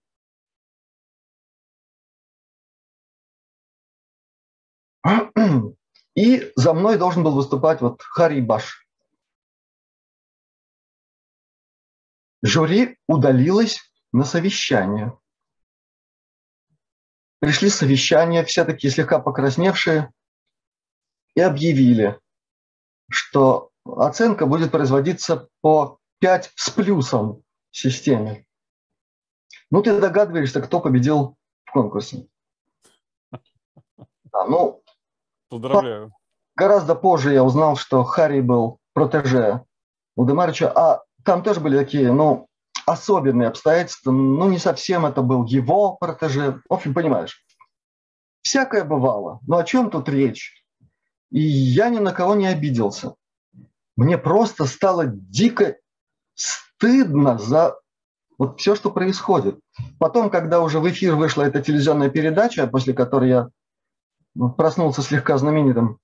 [6.20, 8.86] И за мной должен был выступать вот Хари Баш.
[12.42, 13.80] Жюри удалилось
[14.12, 15.18] на совещание.
[17.38, 20.12] Пришли совещания, все такие слегка покрасневшие,
[21.34, 22.20] и объявили,
[23.08, 28.44] что оценка будет производиться по 5 с плюсом в системе.
[29.70, 32.28] Ну, ты догадываешься, кто победил в конкурсе.
[34.32, 34.80] А, ну,
[35.50, 36.12] Поздравляю.
[36.56, 39.64] Гораздо позже я узнал, что Харри был протеже
[40.16, 42.46] Владимировича, а там тоже были такие, ну,
[42.86, 46.60] особенные обстоятельства, ну, не совсем это был его протеже.
[46.68, 47.44] В общем, понимаешь,
[48.42, 49.40] всякое бывало.
[49.46, 50.64] Но о чем тут речь?
[51.30, 53.14] И я ни на кого не обиделся.
[53.96, 55.76] Мне просто стало дико
[56.34, 57.76] стыдно за
[58.38, 59.60] вот все, что происходит.
[59.98, 63.50] Потом, когда уже в эфир вышла эта телевизионная передача, после которой я
[64.56, 65.98] проснулся слегка знаменитым,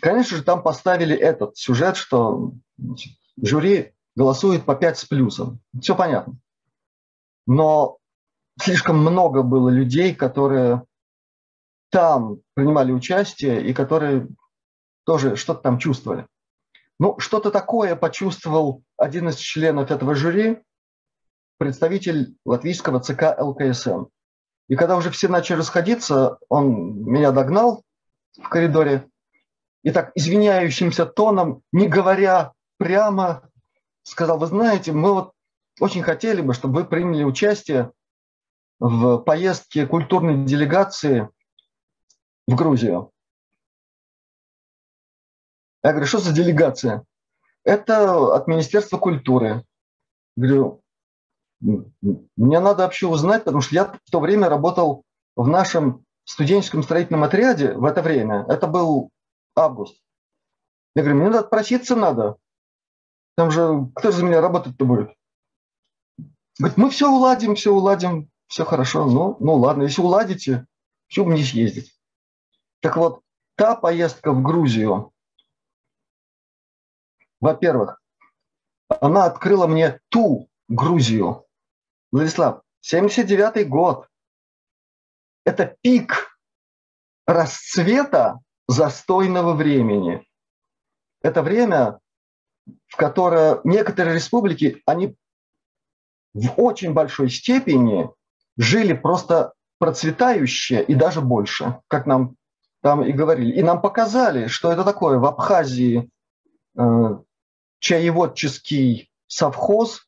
[0.00, 5.60] конечно же, там поставили этот сюжет, что значит, жюри голосует по 5 с плюсом.
[5.80, 6.38] Все понятно.
[7.46, 7.98] Но
[8.60, 10.84] слишком много было людей, которые
[11.90, 14.28] там принимали участие и которые
[15.04, 16.26] тоже что-то там чувствовали.
[16.98, 20.58] Ну, что-то такое почувствовал один из членов этого жюри,
[21.56, 24.06] представитель латвийского ЦК ЛКСМ.
[24.68, 27.84] И когда уже все начали расходиться, он меня догнал
[28.36, 29.08] в коридоре
[29.82, 33.50] и так извиняющимся тоном, не говоря прямо,
[34.02, 35.32] сказал, вы знаете, мы вот
[35.80, 37.92] очень хотели бы, чтобы вы приняли участие
[38.78, 41.28] в поездке культурной делегации
[42.46, 43.12] в Грузию.
[45.82, 47.04] Я говорю, что за делегация?
[47.64, 49.64] Это от Министерства культуры.
[50.36, 50.82] Говорю,
[51.60, 55.04] мне надо вообще узнать, потому что я в то время работал
[55.36, 58.44] в нашем студенческом строительном отряде в это время.
[58.48, 59.10] Это был
[59.56, 60.00] август.
[60.94, 62.36] Я говорю, мне надо отпроситься надо.
[63.36, 65.10] Там же, кто же за меня работать-то будет?
[66.58, 69.04] Говорит, мы все уладим, все уладим, все хорошо.
[69.06, 70.66] Ну, ну ладно, если уладите,
[71.08, 71.96] почему бы не съездить?
[72.80, 73.22] Так вот,
[73.56, 75.12] та поездка в Грузию,
[77.40, 78.00] во-первых,
[78.88, 81.44] она открыла мне ту Грузию.
[82.12, 84.08] Владислав, 79-й год.
[85.44, 86.38] Это пик
[87.26, 90.26] расцвета застойного времени.
[91.22, 92.00] Это время,
[92.86, 95.16] в которое некоторые республики, они
[96.34, 98.10] в очень большой степени
[98.56, 102.36] жили просто процветающие и даже больше, как нам
[102.82, 103.58] там и говорили.
[103.58, 106.10] И нам показали, что это такое в Абхазии
[106.78, 107.18] э,
[107.80, 110.07] чаеводческий совхоз,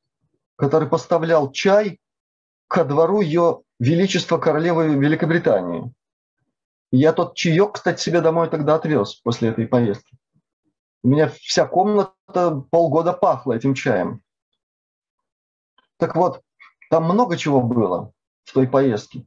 [0.61, 1.99] который поставлял чай
[2.69, 5.91] ко двору ее величества королевы Великобритании.
[6.93, 10.19] Я тот чаек, кстати, себе домой тогда отвез после этой поездки.
[11.03, 14.21] У меня вся комната полгода пахла этим чаем.
[15.97, 16.43] Так вот,
[16.91, 18.13] там много чего было
[18.45, 19.25] в той поездке.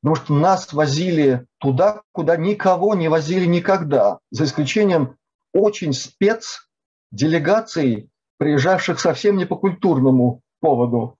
[0.00, 5.16] Потому что нас возили туда, куда никого не возили никогда, за исключением
[5.52, 6.70] очень спец
[7.10, 11.16] делегаций, приезжавших совсем не по культурному поводу.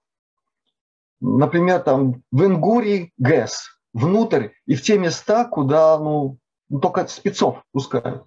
[1.20, 6.38] Например, там в Ингурии ГЭС, внутрь и в те места, куда ну,
[6.80, 8.24] только спецов пускают.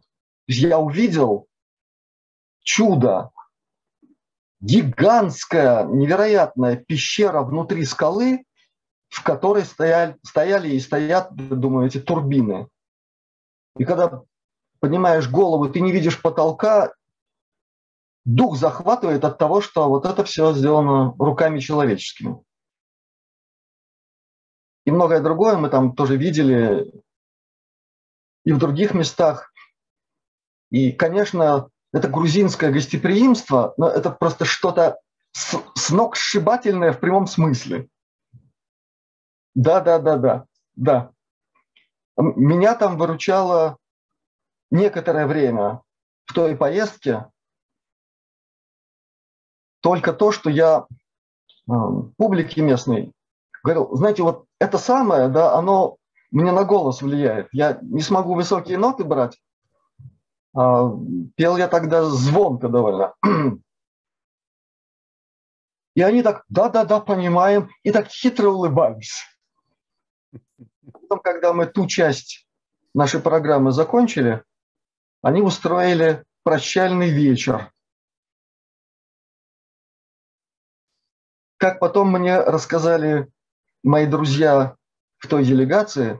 [0.48, 1.48] я увидел
[2.64, 3.32] чудо,
[4.60, 8.46] гигантская, невероятная пещера внутри скалы,
[9.10, 12.68] в которой стояли, стояли и стоят, думаю, эти турбины.
[13.78, 14.22] И когда
[14.80, 16.94] поднимаешь голову, ты не видишь потолка,
[18.26, 22.44] дух захватывает от того, что вот это все сделано руками человеческими.
[24.86, 26.92] И многое другое мы там тоже видели
[28.44, 29.54] и в других местах.
[30.72, 35.00] И, конечно, это грузинское гостеприимство, но это просто что-то
[35.34, 37.88] сногсшибательное в прямом смысле.
[39.54, 40.46] Да, да, да, да,
[40.76, 41.12] да.
[42.18, 43.78] Меня там выручало
[44.70, 45.82] некоторое время
[46.26, 47.30] в той поездке
[49.82, 50.86] только то, что я
[51.68, 51.74] э,
[52.18, 53.14] публике местной
[53.64, 55.98] говорил, знаете, вот это самое, да, оно
[56.32, 57.50] мне на голос влияет.
[57.52, 59.40] Я не смогу высокие ноты брать.
[60.56, 60.92] А,
[61.36, 63.14] пел я тогда звонко довольно.
[65.96, 69.26] И они так, да-да-да, понимаем, и так хитро улыбались.
[70.94, 72.48] Потом, когда мы ту часть
[72.94, 74.42] нашей программы закончили,
[75.22, 77.74] они устроили прощальный вечер.
[81.62, 83.32] Как потом мне рассказали
[83.84, 84.76] мои друзья
[85.20, 86.20] в той делегации,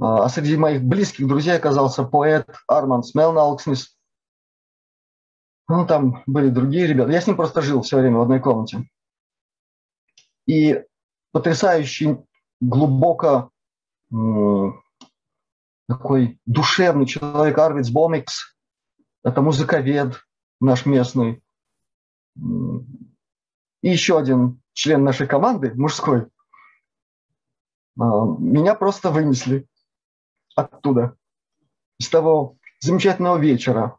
[0.00, 3.94] а среди моих близких друзей оказался поэт Арман Смелналкснис.
[5.68, 7.12] Ну, там были другие ребята.
[7.12, 8.88] Я с ним просто жил все время в одной комнате.
[10.46, 10.82] И
[11.32, 12.16] потрясающий,
[12.58, 13.50] глубоко
[15.88, 18.56] такой душевный человек Арвиц Бомикс.
[19.22, 20.24] Это музыковед
[20.58, 21.42] наш местный.
[23.82, 26.26] И еще один член нашей команды, мужской,
[27.98, 29.66] а, меня просто вынесли
[30.54, 31.16] оттуда,
[32.00, 33.98] с того замечательного вечера.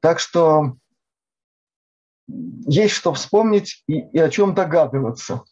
[0.00, 0.76] Так что
[2.66, 5.44] есть что вспомнить и, и о чем догадываться.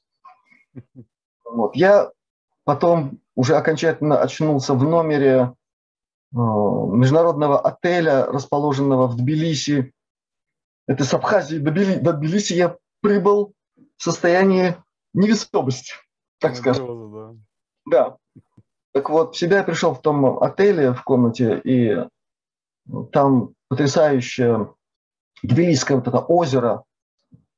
[1.45, 1.75] Вот.
[1.75, 2.11] Я
[2.65, 5.55] потом уже окончательно очнулся в номере
[6.33, 9.93] э, международного отеля, расположенного в Тбилиси.
[10.89, 13.55] Это с Абхазии до, Били, до Тбилиси я прибыл
[13.97, 14.75] в состоянии
[15.15, 15.93] невесомости
[16.39, 17.45] так скажем.
[17.87, 18.11] Да.
[18.11, 18.43] да.
[18.93, 21.97] Так вот, в себя я пришел в том отеле, в комнате, и
[23.13, 24.75] там потрясающее
[25.43, 26.85] Тбилисское вот это озеро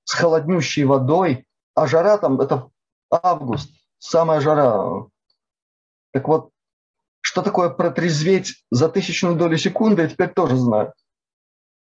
[0.04, 2.68] с холоднющей водой, а жара там, это
[3.10, 5.06] август, самая жара.
[6.12, 6.50] Так вот,
[7.20, 10.92] что такое протрезветь за тысячную долю секунды, я теперь тоже знаю.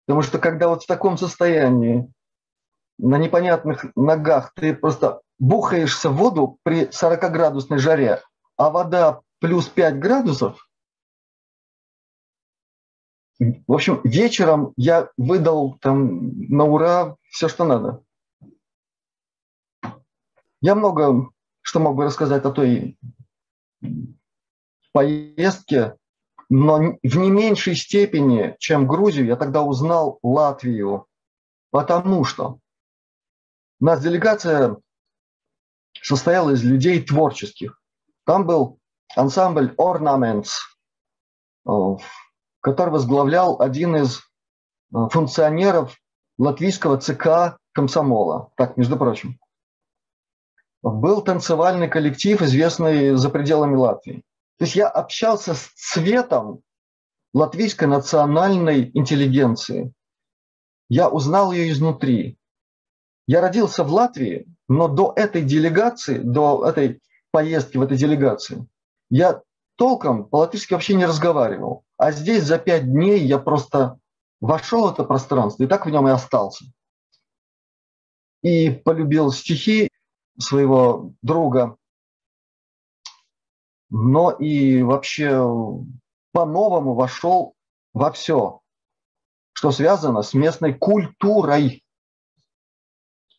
[0.07, 2.12] Потому что когда вот в таком состоянии,
[2.98, 8.20] на непонятных ногах, ты просто бухаешься в воду при 40-градусной жаре,
[8.57, 10.68] а вода плюс 5 градусов,
[13.38, 18.03] в общем, вечером я выдал там на ура все, что надо.
[20.61, 21.30] Я много
[21.62, 22.98] что мог бы рассказать о той
[24.92, 25.96] поездке,
[26.51, 31.07] но в не меньшей степени, чем Грузию, я тогда узнал Латвию,
[31.70, 32.59] потому что
[33.80, 34.76] у нас делегация
[36.03, 37.80] состояла из людей творческих.
[38.26, 38.80] Там был
[39.14, 40.51] ансамбль Ornaments,
[41.68, 41.70] э,
[42.61, 44.20] который возглавлял один из э,
[45.11, 45.96] функционеров
[46.36, 48.51] латвийского ЦК комсомола.
[48.57, 49.38] Так, между прочим.
[50.82, 54.24] Был танцевальный коллектив, известный за пределами Латвии.
[54.61, 56.61] То есть я общался с цветом
[57.32, 59.94] латвийской национальной интеллигенции.
[60.90, 62.36] Я узнал ее изнутри.
[63.26, 67.00] Я родился в Латвии, но до этой делегации, до этой
[67.30, 68.68] поездки в этой делегации,
[69.08, 69.40] я
[69.76, 71.86] толком по-латышски вообще не разговаривал.
[71.96, 73.98] А здесь за пять дней я просто
[74.42, 76.66] вошел в это пространство и так в нем и остался.
[78.42, 79.88] И полюбил стихи
[80.38, 81.78] своего друга,
[83.91, 85.30] но и вообще
[86.32, 87.55] по-новому вошел
[87.93, 88.61] во все,
[89.53, 91.84] что связано с местной культурой.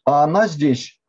[0.04, 1.02] А она здесь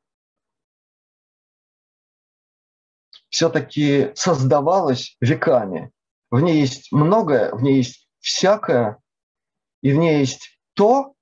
[3.28, 5.90] все-таки создавалась веками.
[6.30, 8.98] В ней есть многое, в ней есть всякое,
[9.82, 11.14] и в ней есть то,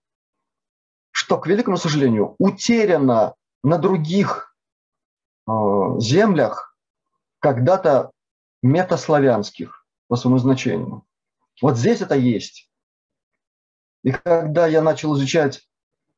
[1.11, 4.55] что, к великому сожалению, утеряно на других
[5.49, 5.53] э,
[5.99, 6.70] землях,
[7.41, 8.13] когда-то
[8.63, 11.05] метаславянских по своему значению.
[11.61, 12.71] Вот здесь это есть.
[14.03, 15.67] И когда я начал изучать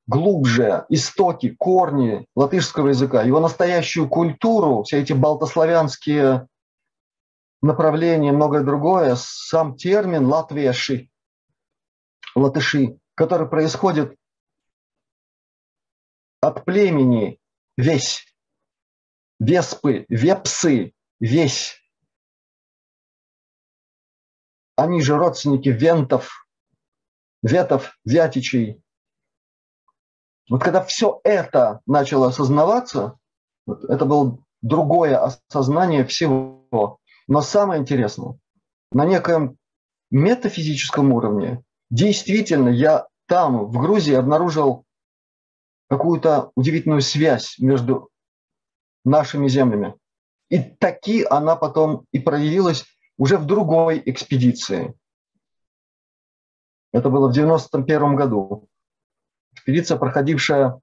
[0.07, 6.49] глубже истоки, корни латышского языка, его настоящую культуру, все эти балтославянские
[7.61, 11.09] направления, многое другое, сам термин латвеши,
[12.35, 14.17] латыши, который происходит
[16.41, 17.39] от племени
[17.77, 18.27] весь,
[19.39, 20.93] веспы, вепсы,
[21.23, 21.81] весь.
[24.77, 26.47] Они же родственники вентов,
[27.43, 28.83] ветов, вятичей,
[30.51, 33.17] вот когда все это начало осознаваться,
[33.65, 36.99] вот это было другое осознание всего.
[37.29, 38.39] Но самое интересное,
[38.91, 39.57] на некоем
[40.11, 44.85] метафизическом уровне, действительно, я там, в Грузии, обнаружил
[45.89, 48.11] какую-то удивительную связь между
[49.05, 49.95] нашими землями.
[50.53, 52.85] И таки она потом и проявилась
[53.17, 54.93] уже в другой экспедиции.
[56.93, 58.69] Это было в 91 году
[59.55, 60.79] экспедиция, проходившая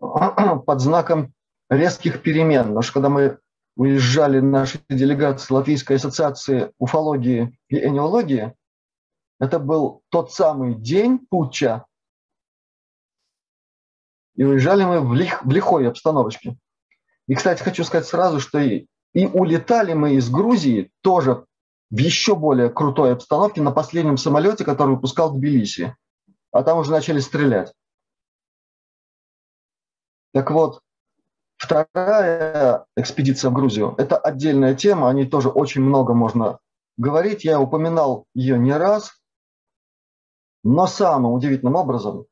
[0.00, 1.32] под знаком
[1.70, 2.64] резких перемен.
[2.64, 3.38] Потому что когда мы
[3.76, 8.56] уезжали нашей делегации Латвийской ассоциации уфологии и энеологии,
[9.38, 11.86] это был тот самый день путча,
[14.34, 16.58] и уезжали мы в, лих, в лихой обстановочке.
[17.28, 21.44] И, кстати, хочу сказать сразу, что и, и улетали мы из Грузии тоже
[21.90, 25.94] в еще более крутой обстановке на последнем самолете, который выпускал Тбилиси
[26.52, 27.72] а там уже начали стрелять.
[30.32, 30.80] Так вот,
[31.56, 36.58] вторая экспедиция в Грузию– это отдельная тема, о ней тоже очень много можно
[36.96, 37.44] говорить.
[37.44, 39.20] Я упоминал ее не раз,
[40.64, 42.26] но самым удивительным образом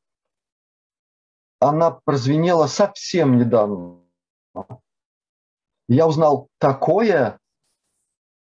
[1.59, 4.03] она прозвенела совсем недавно.
[5.87, 7.39] Я узнал такое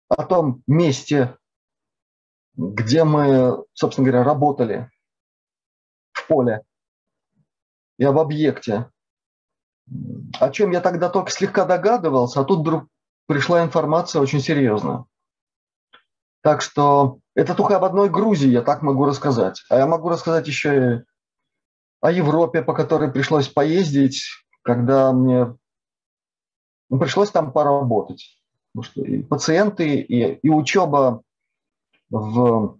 [0.08, 1.36] о том месте,
[2.54, 4.90] где мы, собственно говоря, работали
[6.30, 6.62] поле
[7.98, 8.88] и об объекте,
[10.38, 12.86] о чем я тогда только слегка догадывался, а тут вдруг
[13.26, 15.04] пришла информация очень серьезная.
[16.42, 19.62] Так что это только об одной Грузии я так могу рассказать.
[19.68, 21.04] А я могу рассказать еще и
[22.00, 24.24] о Европе, по которой пришлось поездить,
[24.62, 25.56] когда мне
[26.90, 28.38] ну, пришлось там поработать.
[28.72, 31.22] Потому что и пациенты, и, и учеба
[32.10, 32.78] в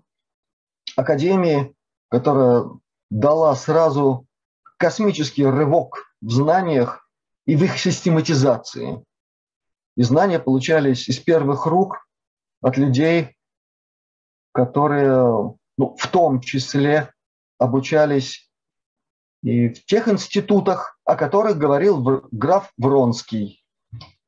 [0.97, 1.75] академии,
[2.09, 2.65] которая
[3.11, 4.27] дала сразу
[4.77, 7.09] космический рывок в знаниях
[7.47, 9.05] и в их систематизации.
[9.97, 12.07] И знания получались из первых рук
[12.61, 13.37] от людей,
[14.53, 17.13] которые ну, в том числе
[17.59, 18.51] обучались
[19.43, 23.60] и в тех институтах, о которых говорил граф Вронский.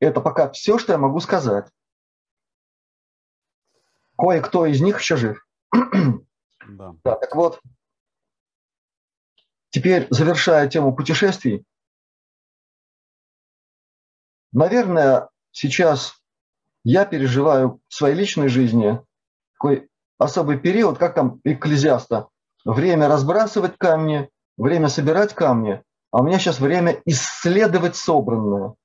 [0.03, 1.67] Это пока все, что я могу сказать.
[4.17, 5.45] Кое-кто из них еще жив.
[6.65, 6.95] Да.
[7.03, 7.59] да так вот,
[9.69, 11.65] теперь завершая тему путешествий,
[14.53, 16.15] наверное, сейчас
[16.85, 19.01] я переживаю в своей личной жизни
[19.55, 22.29] такой особый период, как там экклезиаста,
[22.63, 28.75] время разбрасывать камни, время собирать камни, а у меня сейчас время исследовать собранное.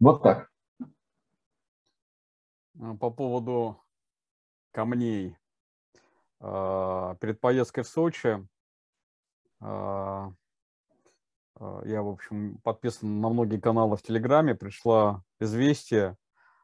[0.00, 0.50] Вот так.
[2.80, 3.80] А, по поводу
[4.72, 5.36] камней.
[6.40, 8.46] А, перед поездкой в Сочи
[9.60, 10.32] а,
[11.84, 16.16] я, в общем, подписан на многие каналы в Телеграме, пришла известие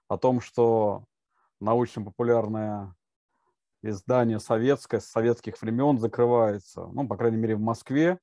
[0.08, 1.04] о том, что
[1.60, 2.94] научно-популярное
[3.82, 8.18] издание советское, с советских времен закрывается, ну, по крайней мере, в Москве.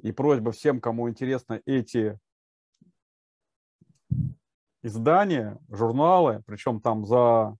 [0.00, 2.18] И просьба всем, кому интересны эти
[4.84, 7.56] издания, журналы, причем там за,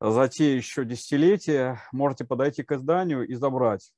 [0.00, 3.92] за те еще десятилетия, можете подойти к изданию и забрать.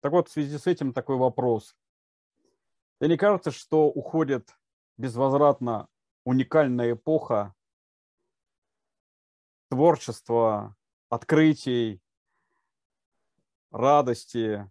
[0.00, 1.76] Так вот, в связи с этим такой вопрос.
[3.00, 4.56] И не кажется, что уходит
[4.96, 5.88] безвозвратно
[6.24, 7.54] уникальная эпоха
[9.68, 10.76] творчества,
[11.08, 12.00] открытий,
[13.72, 14.70] радости,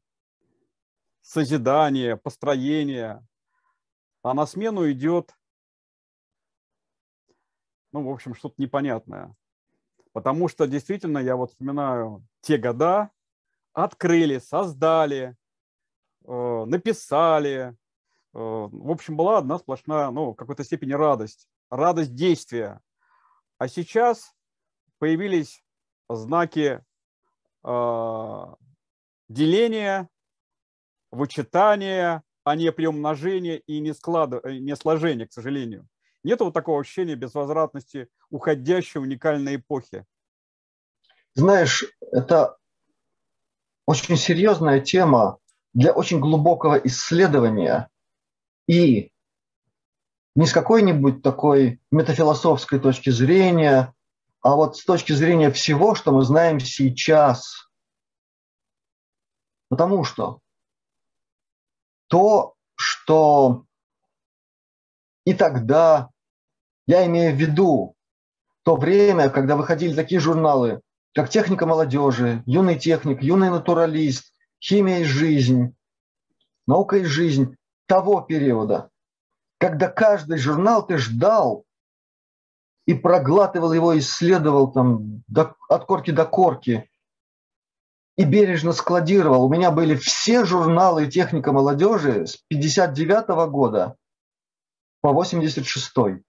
[1.21, 3.27] созидания, построения,
[4.21, 5.33] а на смену идет
[7.91, 9.35] ну, в общем, что-то непонятное.
[10.11, 13.11] Потому что действительно, я вот вспоминаю те года,
[13.73, 15.35] открыли, создали,
[16.25, 17.75] э, написали.
[18.33, 18.39] Э,
[18.71, 21.47] в общем, была одна сплошная, ну, в какой-то степени радость.
[21.69, 22.81] Радость действия.
[23.57, 24.33] А сейчас
[24.97, 25.63] появились
[26.09, 26.83] знаки
[27.63, 28.45] э,
[29.29, 30.09] деления,
[31.11, 35.87] вычитания, а не приумножения и не, склада, не сложения, к сожалению.
[36.23, 40.05] Нет вот такого ощущения безвозвратности уходящей уникальной эпохи?
[41.35, 42.57] Знаешь, это
[43.85, 45.39] очень серьезная тема
[45.73, 47.89] для очень глубокого исследования
[48.67, 49.11] и
[50.35, 53.93] не с какой-нибудь такой метафилософской точки зрения,
[54.41, 57.69] а вот с точки зрения всего, что мы знаем сейчас.
[59.69, 60.39] Потому что
[62.07, 63.65] то, что
[65.25, 66.09] и тогда,
[66.87, 67.95] я имею в виду
[68.63, 70.81] то время, когда выходили такие журналы,
[71.13, 75.75] как «Техника молодежи», «Юный техник», «Юный натуралист», «Химия и жизнь»,
[76.67, 77.55] «Наука и жизнь»
[77.87, 78.89] того периода,
[79.57, 81.65] когда каждый журнал ты ждал
[82.85, 86.89] и проглатывал его, исследовал там до, от корки до корки
[88.15, 89.45] и бережно складировал.
[89.45, 93.95] У меня были все журналы «Техника молодежи» с 59 года
[95.01, 96.21] по 86 в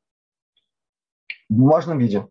[1.49, 2.29] бумажном виде.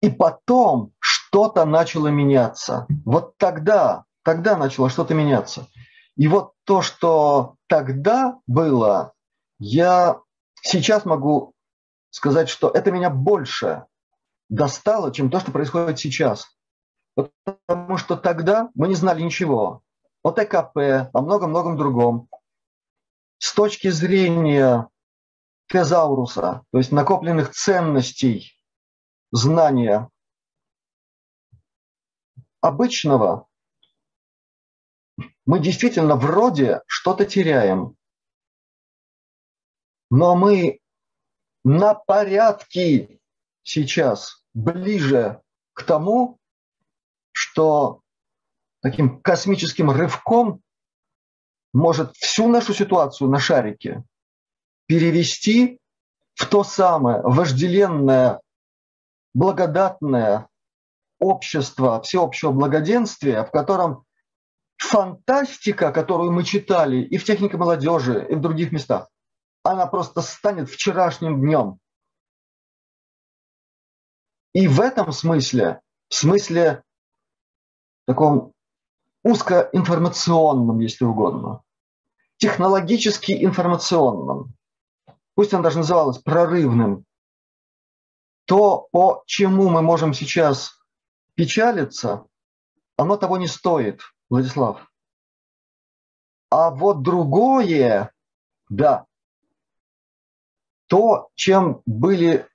[0.00, 2.86] И потом что-то начало меняться.
[3.04, 5.68] Вот тогда, тогда начало что-то меняться.
[6.16, 9.12] И вот то, что тогда было,
[9.58, 10.20] я
[10.62, 11.54] сейчас могу
[12.10, 13.86] сказать, что это меня больше
[14.48, 16.46] достало, чем то, что происходит сейчас.
[17.14, 19.82] Потому что тогда мы не знали ничего
[20.22, 22.28] о ТКП, о многом-многом другом
[23.42, 24.88] с точки зрения
[25.66, 28.56] тезауруса, то есть накопленных ценностей
[29.32, 30.08] знания
[32.60, 33.48] обычного,
[35.44, 37.96] мы действительно вроде что-то теряем.
[40.08, 40.78] Но мы
[41.64, 43.18] на порядке
[43.64, 46.38] сейчас ближе к тому,
[47.32, 48.02] что
[48.82, 50.62] таким космическим рывком
[51.72, 54.04] может всю нашу ситуацию на шарике
[54.86, 55.78] перевести
[56.34, 58.40] в то самое вожделенное,
[59.34, 60.48] благодатное
[61.18, 64.04] общество всеобщего благоденствия, в котором
[64.76, 69.08] фантастика, которую мы читали и в технике молодежи, и в других местах,
[69.62, 71.78] она просто станет вчерашним днем.
[74.52, 76.82] И в этом смысле, в смысле
[78.06, 78.51] таком
[79.22, 81.62] узкоинформационном, если угодно,
[82.38, 84.54] технологически информационном,
[85.34, 87.04] пусть он даже называлось прорывным,
[88.46, 90.78] то, по чему мы можем сейчас
[91.34, 92.26] печалиться,
[92.96, 94.90] оно того не стоит, Владислав.
[96.50, 98.12] А вот другое,
[98.68, 99.06] да,
[100.88, 102.48] то, чем были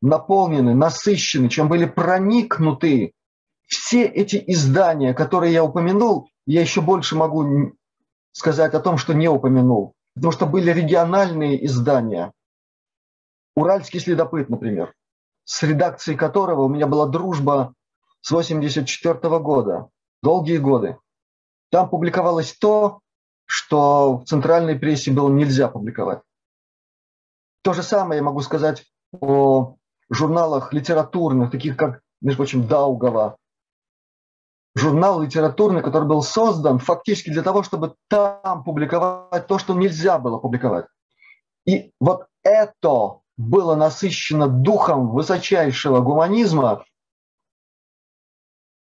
[0.00, 3.13] наполнены, насыщены, чем были проникнуты
[3.66, 7.72] все эти издания, которые я упомянул, я еще больше могу
[8.32, 9.94] сказать о том, что не упомянул.
[10.14, 12.32] Потому что были региональные издания.
[13.56, 14.94] Уральский следопыт, например,
[15.44, 17.74] с редакцией которого у меня была дружба
[18.20, 19.88] с 1984 года,
[20.22, 20.98] долгие годы.
[21.70, 23.00] Там публиковалось то,
[23.46, 26.20] что в центральной прессе было нельзя публиковать.
[27.62, 28.84] То же самое я могу сказать
[29.20, 29.76] о
[30.10, 33.36] журналах литературных, таких как, между прочим, Даугава.
[34.76, 40.38] Журнал литературный, который был создан фактически для того, чтобы там публиковать то, что нельзя было
[40.38, 40.86] публиковать.
[41.64, 46.84] И вот это было насыщено духом высочайшего гуманизма,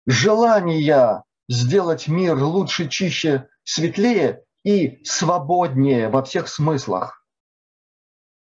[0.06, 7.26] желания сделать мир лучше, чище, светлее и свободнее во всех смыслах.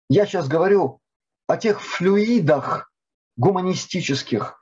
[0.08, 1.00] Я сейчас говорю
[1.46, 2.92] о тех флюидах
[3.36, 4.61] гуманистических,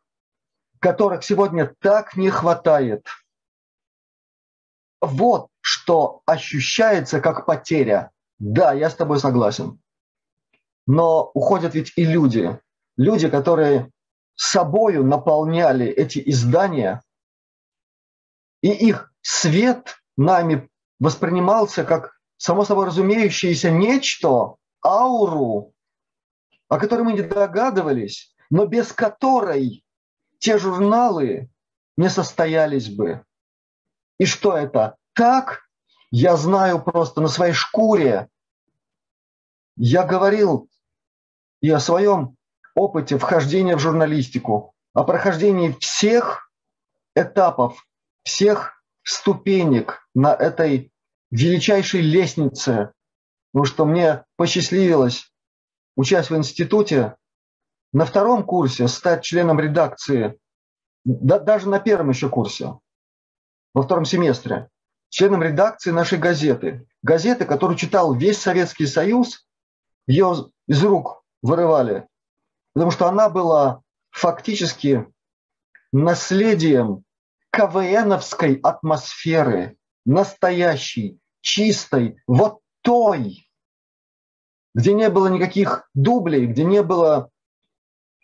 [0.81, 3.07] которых сегодня так не хватает.
[5.01, 8.11] Вот что ощущается как потеря.
[8.39, 9.79] Да, я с тобой согласен.
[10.87, 12.59] Но уходят ведь и люди.
[12.97, 13.91] Люди, которые
[14.35, 17.03] собою наполняли эти издания,
[18.63, 20.69] и их свет нами
[20.99, 25.75] воспринимался как само собой разумеющееся нечто, ауру,
[26.69, 29.85] о которой мы не догадывались, но без которой
[30.41, 31.49] те журналы
[31.97, 33.25] не состоялись бы.
[34.19, 34.97] И что это?
[35.15, 35.63] Так
[36.11, 38.29] я знаю просто на своей шкуре.
[39.77, 40.69] Я говорил
[41.61, 42.37] и о своем
[42.75, 46.51] опыте вхождения в журналистику, о прохождении всех
[47.15, 47.87] этапов,
[48.23, 50.91] всех ступенек на этой
[51.31, 52.93] величайшей лестнице,
[53.53, 55.31] потому что мне посчастливилось,
[55.97, 57.17] учась в институте,
[57.93, 60.39] на втором курсе стать членом редакции,
[61.05, 62.79] да, даже на первом еще курсе,
[63.75, 64.69] во втором семестре,
[65.09, 66.87] членом редакции нашей газеты.
[67.03, 69.47] Газеты, которую читал весь Советский Союз,
[70.07, 72.07] ее из рук вырывали
[72.75, 75.07] потому что она была фактически
[75.93, 77.05] наследием
[77.51, 83.51] КВНовской атмосферы, настоящей, чистой, вот той,
[84.75, 87.31] где не было никаких дублей, где не было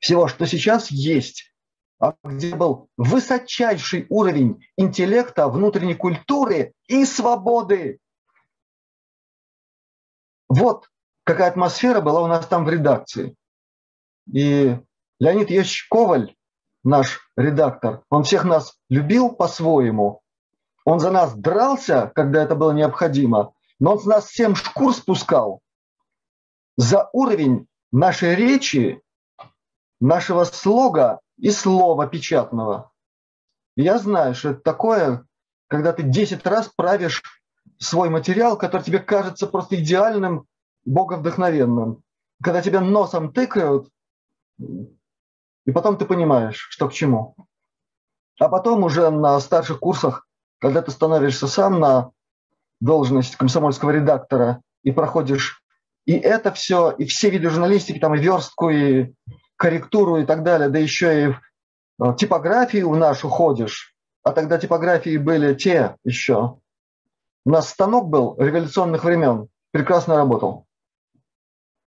[0.07, 1.53] всего, что сейчас есть,
[1.99, 7.99] а где был высочайший уровень интеллекта, внутренней культуры и свободы.
[10.49, 10.89] Вот
[11.25, 13.35] какая атмосфера была у нас там в редакции.
[14.33, 14.79] И
[15.19, 16.37] Леонид Ящ Коваль,
[16.85, 20.21] наш редактор, он всех нас любил по-своему.
[20.85, 25.63] Он за нас дрался, когда это было необходимо, но он с нас всем шкур спускал
[26.77, 29.03] за уровень нашей речи,
[30.01, 32.93] нашего слога и слова печатного.
[33.77, 35.27] Я знаю, что это такое,
[35.69, 37.23] когда ты 10 раз правишь
[37.79, 40.47] свой материал, который тебе кажется просто идеальным,
[40.85, 42.03] боговдохновенным.
[42.43, 43.89] Когда тебя носом тыкают,
[44.59, 47.35] и потом ты понимаешь, что к чему.
[48.39, 50.27] А потом уже на старших курсах,
[50.59, 52.13] когда ты становишься сам на
[52.81, 55.63] должность комсомольского редактора и проходишь
[56.07, 59.13] и это все, и все виды журналистики, там и верстку, и
[59.57, 61.41] корректуру и так далее, да еще и в
[62.05, 66.59] э, типографию в нашу ходишь, а тогда типографии были те еще.
[67.45, 70.67] У нас станок был революционных времен, прекрасно работал.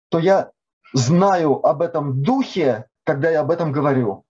[0.10, 0.52] То я
[0.94, 4.24] знаю об этом духе, когда я об этом говорю.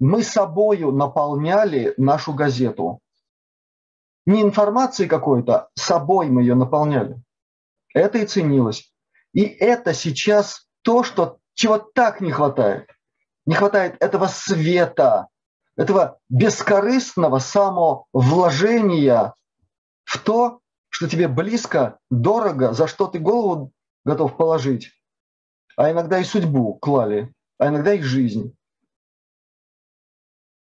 [0.00, 3.00] Мы собою наполняли нашу газету.
[4.26, 7.20] Не информацией какой-то, собой мы ее наполняли.
[7.94, 8.92] Это и ценилось.
[9.32, 12.90] И это сейчас то, что, чего так не хватает.
[13.46, 15.28] Не хватает этого света,
[15.76, 19.34] этого бескорыстного самовложения
[20.04, 23.72] в то, что тебе близко, дорого, за что ты голову
[24.04, 24.92] готов положить
[25.78, 28.52] а иногда и судьбу клали, а иногда и жизнь.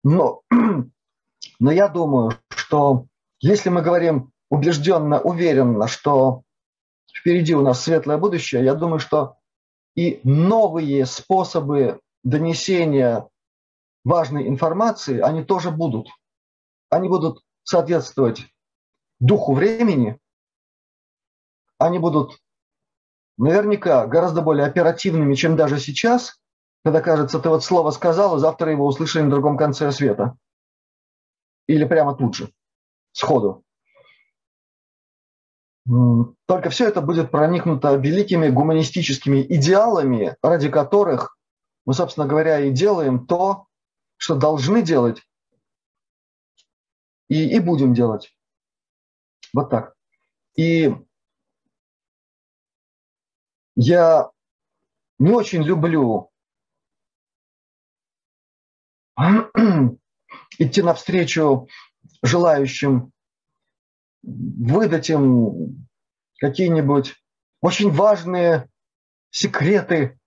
[0.04, 0.44] Но,
[1.60, 3.08] но я думаю, что
[3.40, 6.44] если мы говорим убежденно, уверенно, что
[7.12, 9.39] впереди у нас светлое будущее, я думаю, что
[10.00, 13.28] и новые способы донесения
[14.06, 16.08] важной информации, они тоже будут.
[16.90, 18.46] Они будут соответствовать
[19.20, 20.18] духу времени,
[21.78, 22.40] они будут
[23.38, 26.40] наверняка гораздо более оперативными, чем даже сейчас,
[26.86, 30.38] когда, кажется, ты вот слово сказал, и завтра его услышали на другом конце света.
[31.68, 32.54] Или прямо тут же,
[33.12, 33.66] сходу.
[35.86, 41.38] Только все это будет проникнуто великими гуманистическими идеалами, ради которых
[41.86, 43.66] мы, собственно говоря, и делаем то,
[44.18, 45.24] что должны делать,
[47.30, 48.36] и, и будем делать.
[49.54, 49.96] Вот так.
[50.56, 50.94] И
[53.76, 54.30] я
[55.18, 56.30] не очень люблю
[60.60, 61.68] идти навстречу
[62.22, 63.12] желающим,
[64.22, 65.88] выдать им
[66.40, 67.16] какие-нибудь
[67.62, 68.70] очень важные
[69.30, 70.20] секреты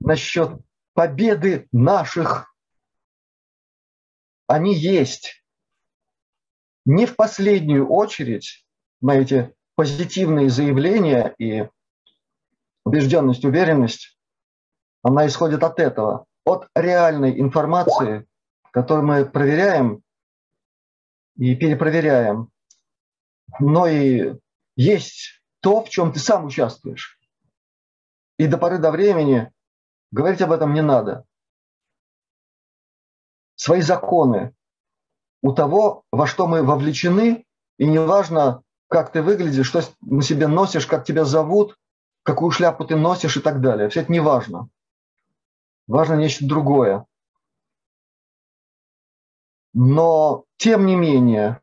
[0.00, 0.58] насчет
[0.94, 2.54] победы наших.
[4.46, 5.42] Они есть.
[6.84, 8.64] Не в последнюю очередь
[9.00, 11.68] на эти позитивные заявления и
[12.84, 14.16] убежденность, уверенность,
[15.02, 18.26] она исходит от этого, от реальной информации,
[18.70, 20.02] которую мы проверяем
[21.36, 22.50] и перепроверяем.
[23.58, 24.34] Но и
[24.76, 27.18] есть то, в чем ты сам участвуешь.
[28.38, 29.50] И до поры до времени
[30.10, 31.24] говорить об этом не надо.
[33.54, 34.54] Свои законы
[35.42, 37.46] у того, во что мы вовлечены,
[37.78, 41.76] и неважно, как ты выглядишь, что на себе носишь, как тебя зовут,
[42.22, 43.88] какую шляпу ты носишь и так далее.
[43.88, 44.68] Все это не важно.
[45.86, 47.06] Важно нечто другое.
[49.72, 51.60] Но, тем не менее,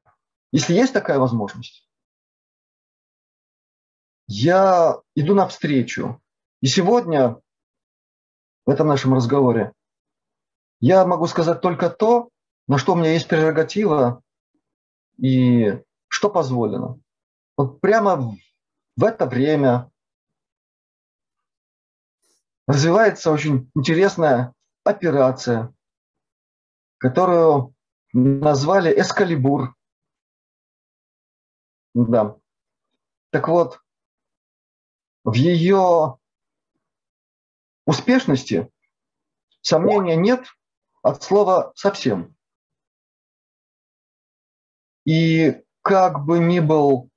[0.53, 1.89] если есть такая возможность,
[4.27, 6.21] я иду навстречу.
[6.61, 7.41] И сегодня,
[8.65, 9.73] в этом нашем разговоре,
[10.79, 12.29] я могу сказать только то,
[12.67, 14.21] на что у меня есть прерогатива
[15.17, 16.99] и что позволено.
[17.57, 18.37] Вот прямо
[18.95, 19.91] в это время
[22.67, 25.73] развивается очень интересная операция,
[26.99, 27.73] которую
[28.13, 29.75] назвали «Эскалибур».
[31.93, 32.37] Да.
[33.29, 33.79] Так вот,
[35.23, 36.17] в ее
[37.85, 38.71] успешности
[39.61, 40.45] сомнения нет
[41.01, 42.35] от слова «совсем».
[45.05, 47.09] И как бы ни был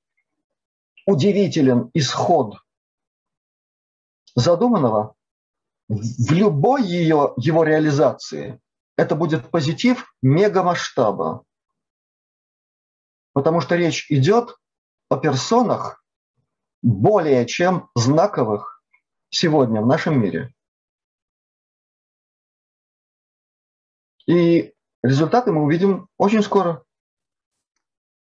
[1.05, 2.57] удивителен исход
[4.35, 5.15] задуманного,
[5.87, 8.59] в любой ее, его реализации
[8.97, 11.45] это будет позитив мегамасштаба.
[13.31, 14.57] Потому что речь идет
[15.09, 16.03] о персонах
[16.81, 18.83] более чем знаковых
[19.29, 20.53] сегодня в нашем мире.
[24.25, 26.83] И результаты мы увидим очень скоро.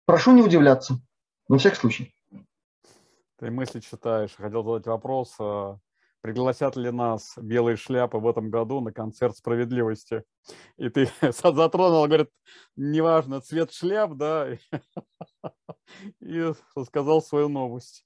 [0.05, 0.99] Прошу не удивляться,
[1.47, 2.15] на всякий случай.
[3.37, 4.35] Ты мысли читаешь.
[4.35, 5.35] Хотел задать вопрос.
[6.21, 10.23] Пригласят ли нас белые шляпы в этом году на концерт справедливости?
[10.77, 12.29] И ты затронул, говорит,
[12.75, 14.47] неважно, цвет шляп, да,
[16.19, 16.53] и
[16.85, 18.05] сказал свою новость.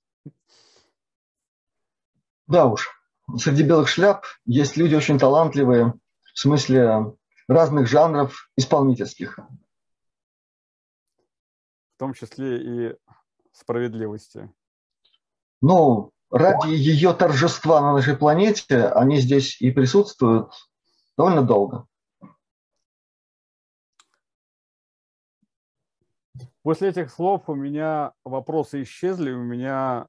[2.47, 2.89] Да уж,
[3.37, 5.93] среди белых шляп есть люди очень талантливые,
[6.33, 7.17] в смысле
[7.49, 9.39] разных жанров исполнительских.
[11.95, 12.95] В том числе и
[13.51, 14.49] справедливости.
[15.61, 20.51] Ну, ради ее торжества на нашей планете они здесь и присутствуют
[21.17, 21.87] довольно долго.
[26.61, 30.07] После этих слов у меня вопросы исчезли, у меня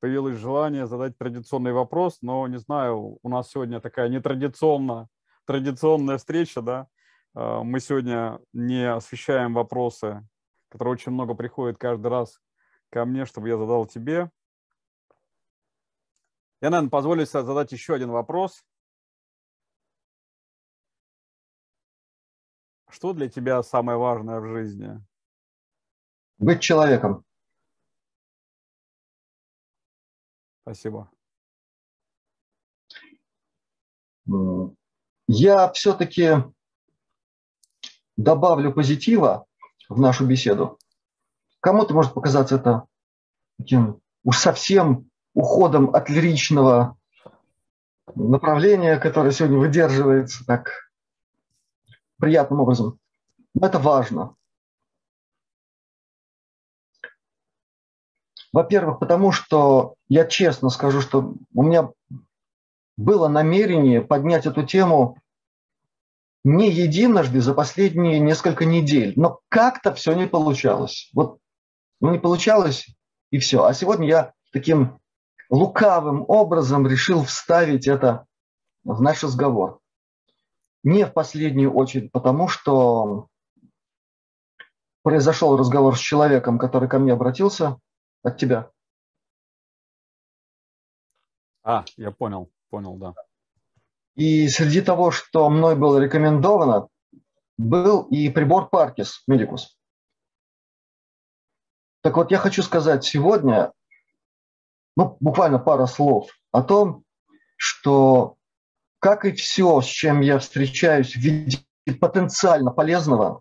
[0.00, 5.08] появилось желание задать традиционный вопрос, но не знаю, у нас сегодня такая нетрадиционная
[5.44, 6.86] традиционная встреча, да.
[7.34, 10.26] А, мы сегодня не освещаем вопросы,
[10.70, 12.38] которые очень много приходят каждый раз
[12.92, 14.30] ко мне, чтобы я задал тебе.
[16.60, 18.64] Я, наверное, позволю себе задать еще один вопрос.
[22.90, 25.02] Что для тебя самое важное в жизни?
[26.36, 27.24] Быть человеком.
[30.60, 31.10] Спасибо.
[35.26, 36.34] Я все-таки
[38.16, 39.46] добавлю позитива
[39.88, 40.78] в нашу беседу.
[41.62, 42.86] Кому-то может показаться это
[43.56, 46.96] таким уж совсем уходом от лиричного
[48.16, 50.90] направления, которое сегодня выдерживается так
[52.18, 52.98] приятным образом.
[53.54, 54.34] Но это важно.
[58.52, 61.90] Во-первых, потому что я честно скажу, что у меня
[62.96, 65.16] было намерение поднять эту тему
[66.42, 71.08] не единожды за последние несколько недель, но как-то все не получалось.
[71.14, 71.38] Вот
[72.02, 72.88] ну, не получалось,
[73.30, 73.64] и все.
[73.64, 74.98] А сегодня я таким
[75.48, 78.26] лукавым образом решил вставить это
[78.82, 79.78] в наш разговор.
[80.82, 83.28] Не в последнюю очередь, потому что
[85.02, 87.78] произошел разговор с человеком, который ко мне обратился
[88.24, 88.68] от тебя.
[91.62, 93.14] А, я понял, понял, да.
[94.16, 96.88] И среди того, что мной было рекомендовано,
[97.58, 99.76] был и прибор Паркис Медикус.
[102.02, 103.72] Так вот, я хочу сказать сегодня,
[104.96, 107.04] ну, буквально пара слов о том,
[107.56, 108.36] что,
[108.98, 113.40] как и все, с чем я встречаюсь в потенциально полезного,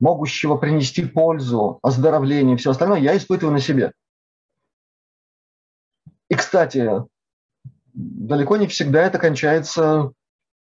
[0.00, 3.92] могущего принести пользу, оздоровление и все остальное, я испытываю на себе.
[6.30, 6.90] И, кстати,
[7.92, 10.12] далеко не всегда это кончается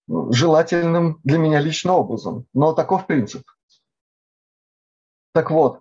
[0.09, 3.43] желательным для меня лично образом, но таков принцип.
[5.33, 5.81] Так вот,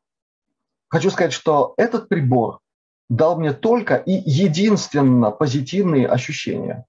[0.89, 2.59] хочу сказать, что этот прибор
[3.09, 6.85] дал мне только и единственно позитивные ощущения.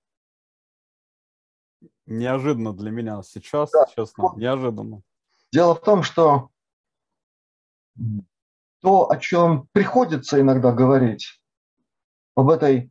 [2.07, 3.87] Неожиданно для меня сейчас, да.
[3.95, 5.03] честно, неожиданно.
[5.53, 6.51] Дело в том, что
[8.81, 11.41] то, о чем приходится иногда говорить,
[12.35, 12.91] об этой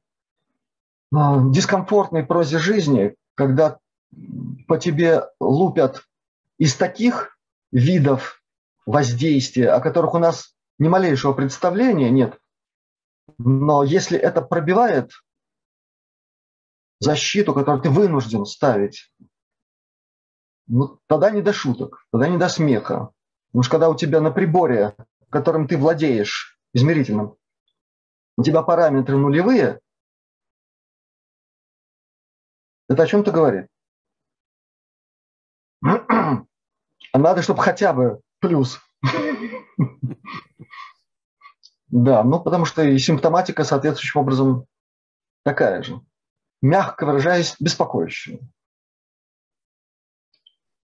[1.13, 3.79] а, дискомфортной прозе жизни, когда
[4.67, 6.03] по тебе лупят
[6.57, 7.37] из таких
[7.71, 8.43] видов
[8.85, 12.39] воздействия, о которых у нас ни малейшего представления нет,
[13.37, 15.11] но если это пробивает
[16.99, 19.11] защиту, которую ты вынужден ставить,
[20.67, 23.11] ну, тогда не до шуток, тогда не до смеха.
[23.47, 24.95] Потому что когда у тебя на приборе,
[25.29, 27.37] которым ты владеешь, измерительным,
[28.37, 29.79] у тебя параметры нулевые,
[32.89, 33.67] это о чем-то говорит.
[35.81, 38.79] А надо, чтобы хотя бы плюс.
[41.89, 44.65] Да, ну потому что и симптоматика соответствующим образом
[45.43, 46.01] такая же.
[46.61, 48.39] Мягко выражаясь, беспокоящая.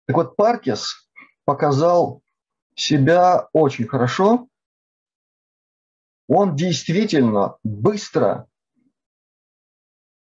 [0.06, 1.10] Так вот, Паркес
[1.44, 2.22] показал
[2.76, 4.48] себя очень хорошо.
[6.28, 8.48] Он действительно быстро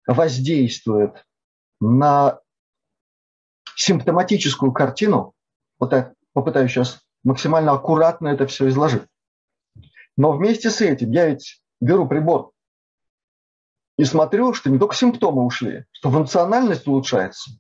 [0.08, 1.26] воздействует
[1.80, 2.40] на
[3.76, 5.34] симптоматическую картину.
[5.80, 9.04] Вот я попытаюсь сейчас максимально аккуратно это все изложить.
[10.18, 12.52] Но вместе с этим я ведь беру прибор
[13.98, 17.52] и смотрю, что не только симптомы ушли, что функциональность улучшается.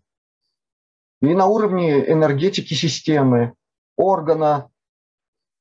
[1.22, 3.54] И на уровне энергетики системы,
[3.96, 4.70] органа,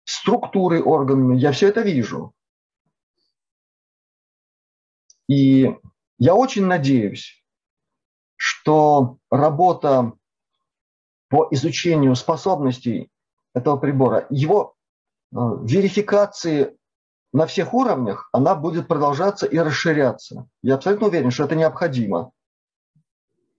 [0.05, 2.35] структуры органами, я все это вижу.
[5.29, 5.75] И
[6.19, 7.43] я очень надеюсь,
[8.37, 10.13] что работа
[11.29, 13.11] по изучению способностей
[13.55, 14.75] этого прибора, его
[15.31, 16.77] э, верификации
[17.33, 20.47] на всех уровнях, она будет продолжаться и расширяться.
[20.63, 22.33] Я абсолютно уверен, что это необходимо.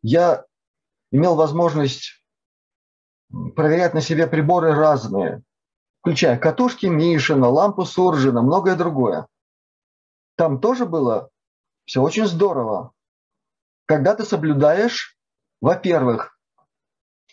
[0.02, 0.46] Я
[1.12, 2.24] имел возможность
[3.56, 5.42] проверять на себе приборы разные,
[6.02, 9.28] включая катушки Мишина, лампу Суржина, многое другое.
[10.36, 11.30] Там тоже было
[11.86, 12.92] все очень здорово.
[13.86, 15.18] Когда ты соблюдаешь,
[15.62, 16.38] во-первых,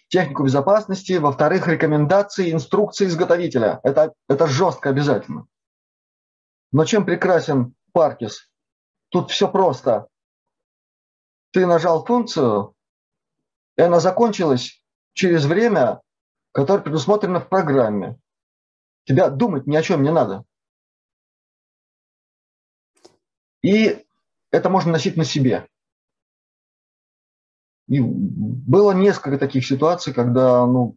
[0.09, 3.81] технику безопасности, во-вторых, рекомендации, инструкции изготовителя.
[3.83, 5.47] Это, это жестко обязательно.
[6.73, 8.51] Но чем прекрасен Паркис?
[9.09, 10.09] Тут все просто.
[11.53, 12.75] Ты нажал функцию,
[13.77, 14.83] и она закончилась
[15.15, 16.01] через время,
[16.53, 18.19] которое предусмотрено в программе.
[19.05, 20.45] Тебя думать ни о чем не надо.
[23.63, 24.05] И
[24.51, 25.69] это можно носить на себе.
[27.89, 30.97] И было несколько таких ситуаций, когда, ну,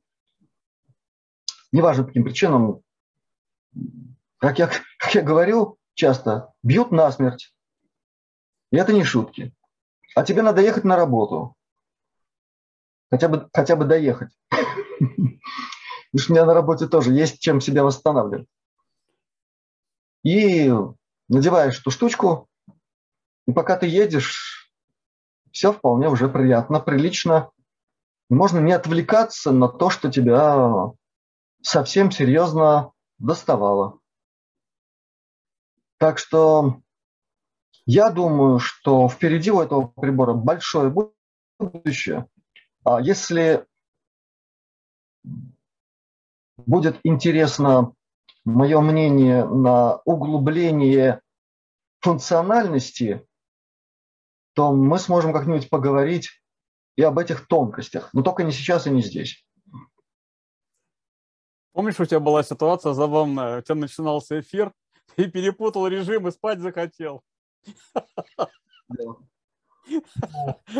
[1.72, 2.82] неважно по каким причинам,
[4.38, 4.70] как я,
[5.04, 7.54] как я говорил часто, бьют насмерть.
[8.72, 9.54] И это не шутки.
[10.16, 11.58] А тебе надо ехать на работу.
[13.12, 14.30] Хотя бы, хотя бы доехать.
[14.50, 15.40] Потому
[16.16, 18.48] что у меня на работе тоже есть чем себя восстанавливать.
[20.24, 20.72] И
[21.28, 22.48] надеваешь эту штучку,
[23.46, 24.72] и пока ты едешь,
[25.52, 27.52] все вполне уже приятно, прилично.
[28.30, 30.94] Можно не отвлекаться на то, что тебя
[31.62, 34.00] совсем серьезно доставало.
[36.04, 36.82] Так что
[37.86, 40.94] я думаю, что впереди у этого прибора большое
[41.58, 42.28] будущее.
[42.84, 43.66] А если
[46.58, 47.94] будет интересно
[48.44, 51.22] мое мнение на углубление
[52.02, 53.26] функциональности
[54.56, 56.32] то мы сможем как-нибудь поговорить
[56.98, 59.48] и об этих тонкостях, но только не сейчас и не здесь.
[61.72, 64.74] Помнишь, у тебя была ситуация забавная, у тебя начинался эфир,
[65.18, 67.24] ты перепутал режим и спать захотел.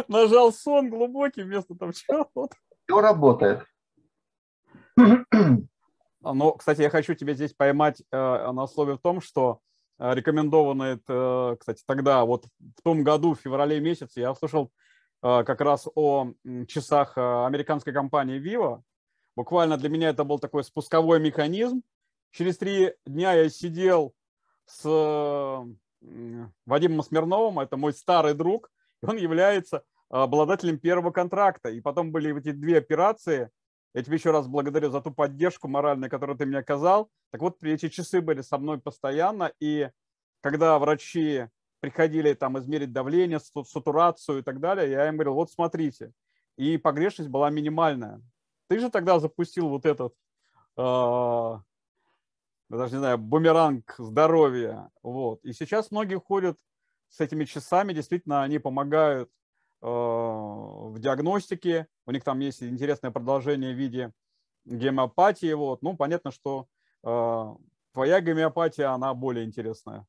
[0.08, 2.50] Нажал сон глубокий вместо того, чего.
[2.86, 3.66] Все работает.
[4.96, 9.60] Ну, кстати, я хочу тебя здесь поймать э, на слове в том, что
[10.00, 14.72] Э, рекомендовано это, кстати, тогда, вот в том году, в феврале месяце, я услышал
[15.22, 16.34] э, как раз о
[16.68, 18.82] часах э, американской компании Vivo.
[19.36, 21.84] Буквально для меня это был такой спусковой механизм.
[22.32, 24.14] Через три дня я сидел
[24.66, 24.84] с
[26.66, 28.70] Вадимом Смирновым, это мой старый друг,
[29.02, 31.70] и он является обладателем первого контракта.
[31.70, 33.50] И потом были эти две операции,
[33.94, 37.10] Я тебе еще раз благодарю за ту поддержку моральную, которую ты мне оказал.
[37.32, 39.90] Так вот, эти часы были со мной постоянно, и
[40.42, 41.48] когда врачи
[41.80, 46.12] приходили там измерить давление, сатурацию и так далее, я им говорил, вот смотрите,
[46.58, 48.22] и погрешность была минимальная.
[48.68, 50.14] Ты же тогда запустил вот этот,
[50.78, 51.58] э,
[52.70, 55.44] даже не знаю, бумеранг здоровья, вот.
[55.44, 56.58] И сейчас многие ходят
[57.10, 59.30] с этими часами, действительно, они помогают
[59.82, 64.12] э, в диагностике, у них там есть интересное продолжение в виде
[64.66, 65.82] гомеопатии, вот.
[65.82, 66.68] Ну, понятно, что
[67.04, 67.56] э,
[67.94, 70.06] твоя гомеопатия, она более интересная.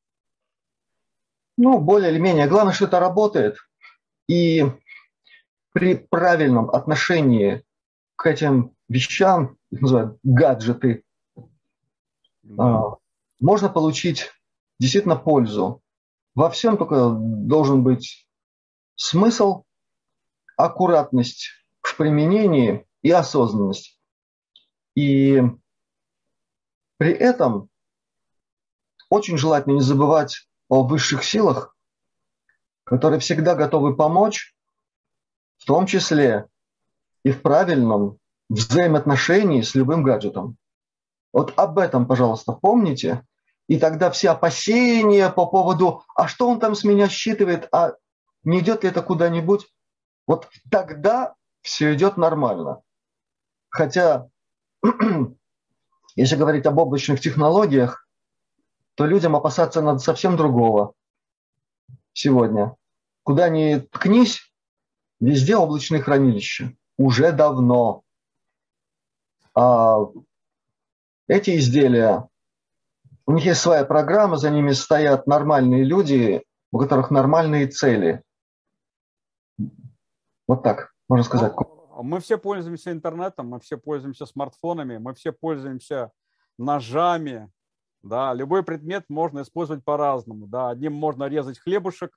[1.57, 2.47] Ну, более или менее.
[2.47, 3.57] Главное, что это работает.
[4.27, 4.65] И
[5.71, 7.63] при правильном отношении
[8.15, 11.04] к этим вещам, их называют гаджеты,
[12.45, 12.63] да.
[12.63, 12.95] А,
[13.39, 14.31] можно получить
[14.79, 15.81] действительно пользу.
[16.35, 18.27] Во всем только должен быть
[18.95, 19.63] смысл,
[20.57, 21.49] аккуратность
[21.81, 23.99] в применении и осознанность.
[24.95, 25.41] И
[26.97, 27.69] при этом
[29.09, 31.75] очень желательно не забывать о высших силах,
[32.83, 34.55] которые всегда готовы помочь,
[35.57, 36.47] в том числе
[37.23, 38.19] и в правильном
[38.49, 40.57] взаимоотношении с любым гаджетом.
[41.35, 43.25] Вот об этом, пожалуйста, помните.
[43.67, 47.95] И тогда все опасения по поводу, а что он там с меня считывает, а
[48.45, 49.67] не идет ли это куда-нибудь,
[50.27, 52.83] вот тогда все идет нормально.
[53.67, 54.29] Хотя,
[56.15, 58.07] если говорить об облачных технологиях,
[58.95, 60.93] то людям опасаться надо совсем другого
[62.13, 62.77] сегодня.
[63.23, 64.53] Куда ни ткнись,
[65.19, 66.71] везде облачные хранилища.
[66.97, 68.03] Уже давно.
[69.53, 69.97] А
[71.27, 72.27] эти изделия,
[73.25, 78.21] у них есть своя программа, за ними стоят нормальные люди, у которых нормальные цели.
[80.47, 81.53] Вот так, можно сказать.
[81.57, 86.11] Ну, мы все пользуемся интернетом, мы все пользуемся смартфонами, мы все пользуемся
[86.57, 87.49] ножами,
[88.05, 90.45] да, любой предмет можно использовать по-разному.
[90.45, 90.69] Да.
[90.69, 92.15] Одним можно резать хлебушек,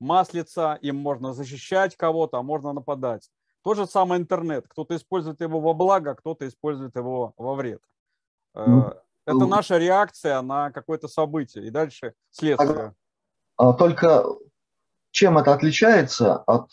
[0.00, 3.28] маслица, им можно защищать кого-то, а можно нападать.
[3.62, 4.66] То же самое интернет.
[4.68, 7.82] Кто-то использует его во благо, кто-то использует его во вред.
[8.58, 8.94] Э, ну,
[9.24, 11.66] Это ну, наша реакция на какое-то событие.
[11.66, 12.94] И дальше следствие.
[13.56, 14.24] А, только
[15.10, 16.70] чем это отличается от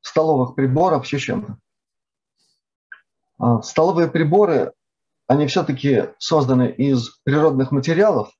[0.00, 1.58] столовых приборов чем-то?
[3.38, 4.72] А, столовые приборы
[5.26, 8.32] они все-таки созданы из природных материалов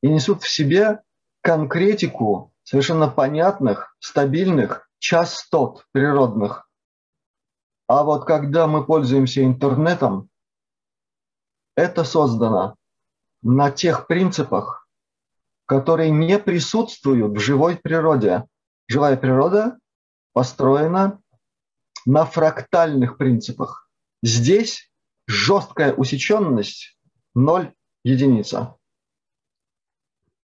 [0.00, 1.02] и несут в себе
[1.40, 6.68] конкретику совершенно понятных, стабильных частот природных.
[7.88, 10.30] А вот когда мы пользуемся интернетом,
[11.74, 12.76] это создано
[13.42, 14.86] на тех принципах,
[15.66, 18.46] которые не присутствуют в живой природе.
[18.88, 19.78] Живая природа
[20.32, 21.20] построена
[22.04, 23.88] на фрактальных принципах.
[24.22, 24.90] Здесь
[25.26, 26.98] жесткая усеченность
[27.34, 27.72] 0
[28.04, 28.76] единица.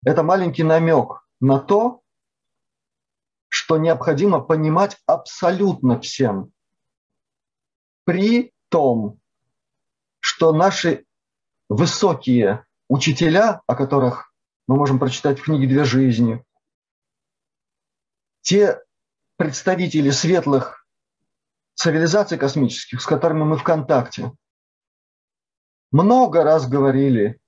[0.05, 2.03] Это маленький намек на то,
[3.49, 6.53] что необходимо понимать абсолютно всем.
[8.05, 9.21] При том,
[10.19, 11.04] что наши
[11.69, 14.33] высокие учителя, о которых
[14.67, 16.45] мы можем прочитать в книге «Две жизни»,
[18.43, 18.83] те
[19.37, 20.87] представители светлых
[21.75, 24.33] цивилизаций космических, с которыми мы в контакте–
[25.95, 27.39] много раз говорили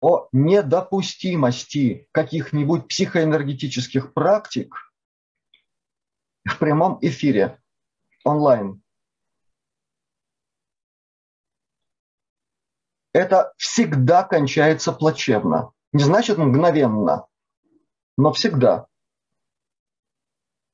[0.00, 4.74] о недопустимости каких-нибудь психоэнергетических практик
[6.44, 7.62] в прямом эфире
[8.24, 8.82] онлайн.
[13.18, 15.72] Это всегда кончается плачевно.
[15.92, 17.26] Не значит мгновенно,
[18.16, 18.86] но всегда.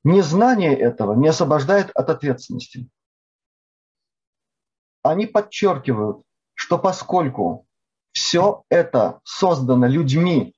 [0.03, 2.89] Незнание этого не освобождает от ответственности
[5.05, 6.23] они подчеркивают,
[6.55, 7.67] что поскольку
[8.11, 10.55] все это создано людьми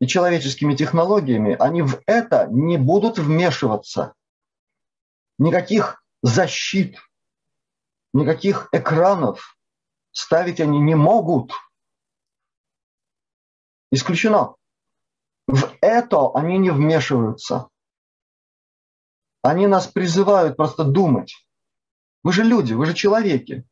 [0.00, 4.14] и человеческими технологиями, они в это не будут вмешиваться.
[5.38, 6.98] Никаких защит,
[8.12, 9.58] никаких экранов
[10.12, 11.52] ставить они не могут.
[13.90, 14.54] Исключено.
[15.46, 17.68] В это они не вмешиваются.
[19.42, 21.34] Они нас призывают просто думать.
[22.22, 23.64] Вы же люди, вы же человеки.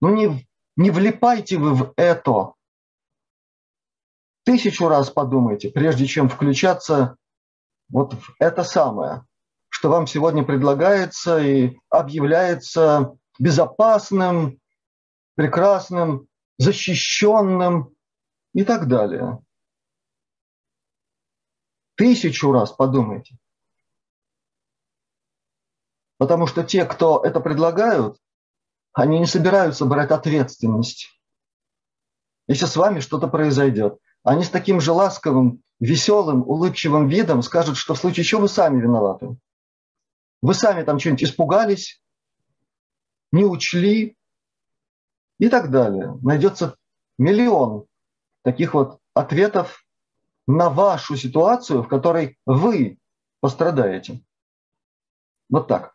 [0.00, 2.54] Ну не, не влипайте вы в это.
[4.44, 7.16] Тысячу раз подумайте, прежде чем включаться
[7.88, 9.24] вот в это самое,
[9.68, 14.60] что вам сегодня предлагается и объявляется безопасным,
[15.34, 16.28] прекрасным,
[16.58, 17.94] защищенным
[18.52, 19.40] и так далее.
[21.96, 23.36] Тысячу раз подумайте.
[26.18, 28.18] Потому что те, кто это предлагают,
[28.92, 31.08] они не собираются брать ответственность.
[32.46, 37.94] Если с вами что-то произойдет, они с таким же ласковым, веселым, улыбчивым видом скажут, что
[37.94, 39.36] в случае чего вы сами виноваты.
[40.42, 42.02] Вы сами там что-нибудь испугались,
[43.32, 44.16] не учли
[45.38, 46.18] и так далее.
[46.22, 46.76] Найдется
[47.18, 47.86] миллион
[48.42, 49.84] таких вот ответов
[50.46, 52.98] на вашу ситуацию, в которой вы
[53.40, 54.22] пострадаете.
[55.48, 55.94] Вот так.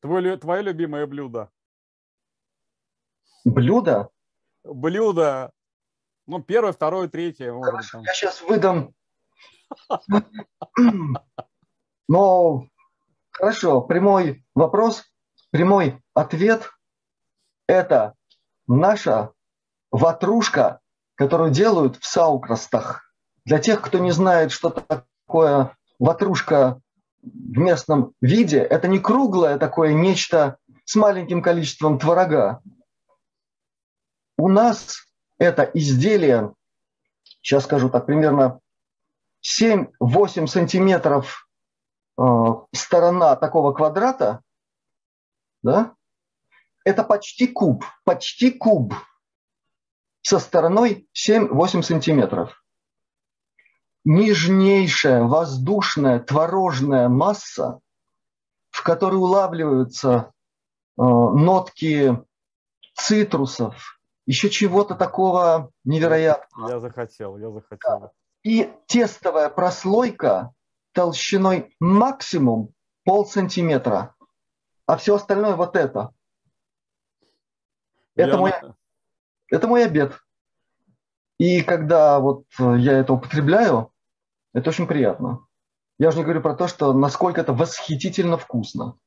[0.00, 1.50] Твой, твое любимое блюдо?
[3.44, 4.10] Блюдо?
[4.64, 5.52] Блюдо.
[6.26, 7.52] Ну, первое, второе, третье.
[7.52, 8.94] Хорошо, я сейчас выдам.
[12.08, 12.68] Но
[13.30, 15.04] хорошо, прямой вопрос,
[15.50, 16.70] прямой ответ–
[17.66, 18.14] это
[18.66, 19.32] наша
[19.90, 20.80] ватрушка,
[21.14, 23.12] которую делают в саукрастах.
[23.44, 26.80] Для тех, кто не знает, что такое ватрушка
[27.22, 32.60] в местном виде, это не круглое такое нечто с маленьким количеством творога.
[34.36, 35.06] У нас
[35.38, 36.52] это изделие,
[37.40, 38.60] сейчас скажу так, примерно
[39.42, 41.48] 7-8 сантиметров
[42.18, 42.22] э,
[42.72, 44.40] сторона такого квадрата,
[45.62, 45.94] да,
[46.86, 48.94] это почти куб, почти куб
[50.22, 52.62] со стороной 7-8 сантиметров.
[54.04, 57.80] Нежнейшая воздушная творожная масса,
[58.70, 60.30] в которой улавливаются
[60.96, 62.24] э, нотки
[62.94, 66.70] цитрусов, еще чего-то такого невероятного.
[66.70, 68.12] Я захотел, я захотел.
[68.44, 70.52] И тестовая прослойка
[70.92, 72.72] толщиной максимум
[73.04, 74.14] пол сантиметра,
[74.86, 76.12] а все остальное вот это.
[78.16, 78.36] Это я...
[78.36, 78.52] мой
[79.48, 80.18] это мой обед.
[81.38, 83.92] И когда вот э, я это употребляю,
[84.52, 85.46] это очень приятно.
[85.98, 88.98] Я уже не говорю про то, что насколько это восхитительно вкусно.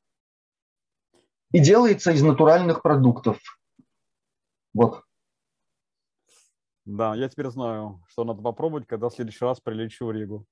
[1.51, 3.39] И делается из натуральных продуктов.
[4.73, 5.03] Вот.
[6.85, 10.45] Да, я теперь знаю, что надо попробовать, когда в следующий раз прилечу в Ригу.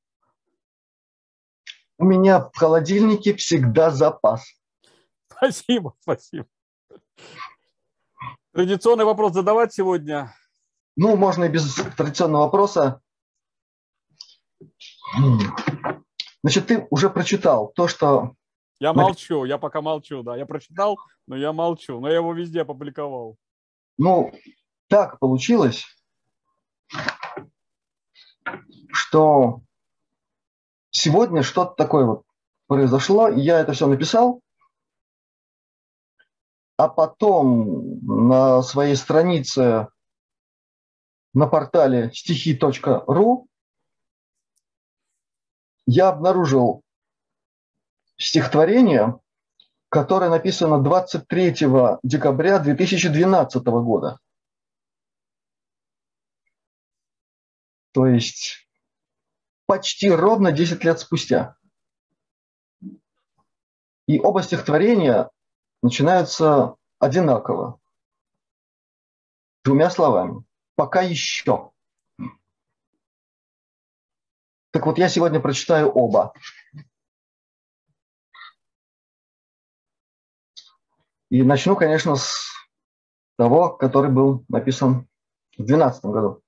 [1.99, 4.45] У меня в холодильнике всегда запас.
[5.29, 6.47] Спасибо, спасибо.
[8.57, 10.33] Традиционный вопрос задавать сегодня?
[10.95, 13.01] Ну, можно и без традиционного вопроса.
[16.41, 18.33] Значит, ты уже прочитал то, что...
[18.79, 20.35] Я молчу, я пока молчу, да.
[20.35, 20.97] Я прочитал,
[21.27, 21.99] но я молчу.
[21.99, 23.37] Но я его везде опубликовал.
[23.99, 24.33] Ну,
[24.87, 25.85] так получилось,
[28.91, 29.61] что
[30.89, 32.23] сегодня что-то такое вот
[32.65, 34.41] произошло, и я это все написал,
[36.77, 39.87] а потом на своей странице
[41.33, 43.47] на портале стихи.ру
[45.87, 46.83] я обнаружил
[48.17, 49.19] стихотворение,
[49.89, 51.55] которое написано 23
[52.03, 54.19] декабря 2012 года.
[57.91, 58.67] То есть
[59.65, 61.55] почти ровно 10 лет спустя.
[64.05, 65.31] И оба стихотворения
[65.87, 67.79] начинаются одинаково.
[69.63, 70.43] Двумя словами.
[70.75, 71.71] Пока еще.
[74.71, 76.33] Так вот, я сегодня прочитаю оба.
[81.29, 82.51] И начну, конечно, с
[83.37, 85.07] того, который был написан
[85.53, 86.43] в 2012 году.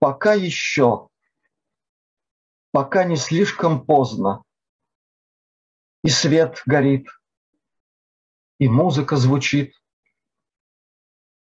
[0.00, 1.08] Пока еще,
[2.72, 4.42] пока не слишком поздно,
[6.06, 7.08] и свет горит,
[8.60, 9.74] и музыка звучит.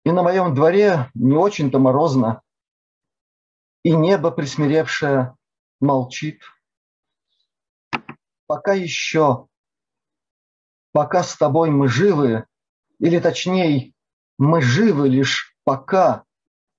[0.02, 2.40] И на моем дворе не очень-то морозно,
[3.82, 5.36] и небо присмиревшее
[5.78, 6.40] молчит.
[8.46, 9.46] Пока еще,
[10.92, 12.46] пока с тобой мы живы,
[12.98, 13.92] или точнее,
[14.38, 16.24] мы живы лишь пока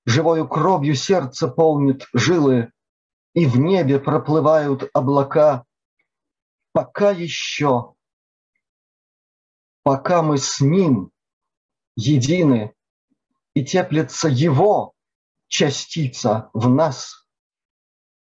[0.04, 2.72] живою кровью сердце полнит жилы,
[3.34, 5.64] и в небе проплывают облака,
[6.72, 7.94] пока еще,
[9.82, 11.10] пока мы с Ним
[11.96, 12.74] едины,
[13.54, 14.94] и теплится Его
[15.48, 17.26] частица в нас,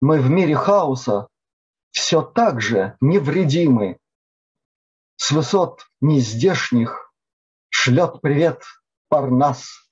[0.01, 1.29] мы в мире хаоса
[1.91, 3.99] все так же невредимы.
[5.17, 7.13] С высот нездешних
[7.71, 8.63] шлет привет
[9.09, 9.89] Парнас.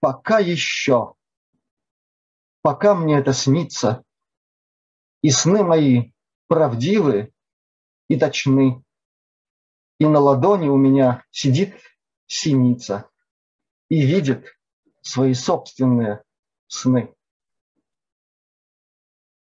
[0.00, 1.14] Пока еще,
[2.62, 4.02] пока мне это снится,
[5.22, 6.12] и сны мои
[6.48, 7.33] правдивы,
[8.08, 8.82] и точны.
[9.98, 11.74] И на ладони у меня сидит
[12.26, 13.08] синица
[13.88, 14.54] и видит
[15.02, 16.22] свои собственные
[16.66, 17.14] сны.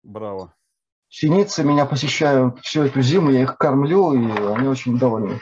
[0.03, 0.53] Браво.
[1.07, 5.39] Синицы меня посещают всю эту зиму, я их кормлю, и они очень довольны.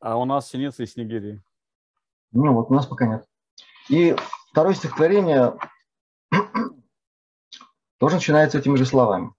[0.00, 1.42] А у нас синицы из Снегири.
[2.30, 3.26] Ну вот, у нас пока нет.
[3.88, 4.16] И
[4.50, 5.58] второе стихотворение
[7.98, 9.32] тоже начинается этими же словами.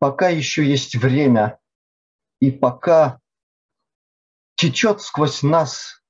[0.00, 1.60] Пока еще есть время,
[2.40, 3.20] и пока
[4.54, 6.02] течет сквозь нас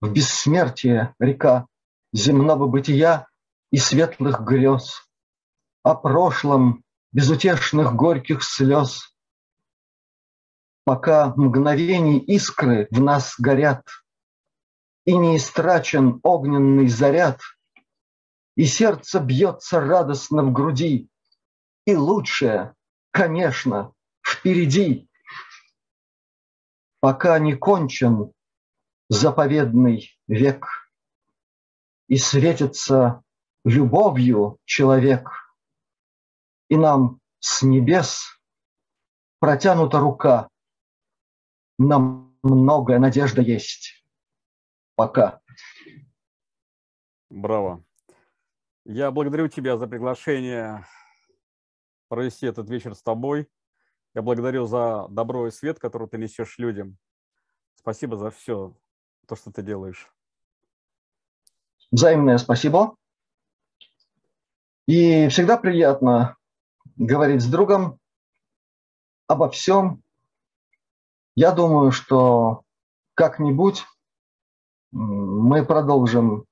[0.00, 1.66] в бессмертие река
[2.14, 3.28] земного бытия
[3.70, 5.06] и светлых грез,
[5.82, 6.82] о прошлом
[7.12, 9.14] безутешных горьких слез,
[10.84, 13.86] пока мгновений искры в нас горят,
[15.04, 17.42] и не истрачен огненный заряд,
[18.56, 21.10] и сердце бьется радостно в груди,
[21.84, 22.74] и лучшее,
[23.10, 23.92] конечно,
[24.26, 25.08] впереди,
[27.00, 28.32] пока не кончен
[29.08, 30.66] заповедный век,
[32.08, 33.22] и светится
[33.64, 35.30] любовью человек,
[36.68, 38.40] и нам с небес
[39.38, 40.48] протянута рука,
[41.78, 44.04] нам многое надежда есть.
[44.96, 45.40] Пока.
[47.30, 47.84] Браво.
[48.84, 50.84] Я благодарю тебя за приглашение
[52.10, 53.48] провести этот вечер с тобой.
[54.14, 56.98] Я благодарю за добро и свет, который ты несешь людям.
[57.76, 58.74] Спасибо за все,
[59.26, 60.12] то, что ты делаешь.
[61.92, 62.96] Взаимное спасибо.
[64.86, 66.36] И всегда приятно
[66.96, 67.98] говорить с другом
[69.28, 70.02] обо всем.
[71.36, 72.64] Я думаю, что
[73.14, 73.84] как-нибудь
[74.90, 76.44] мы продолжим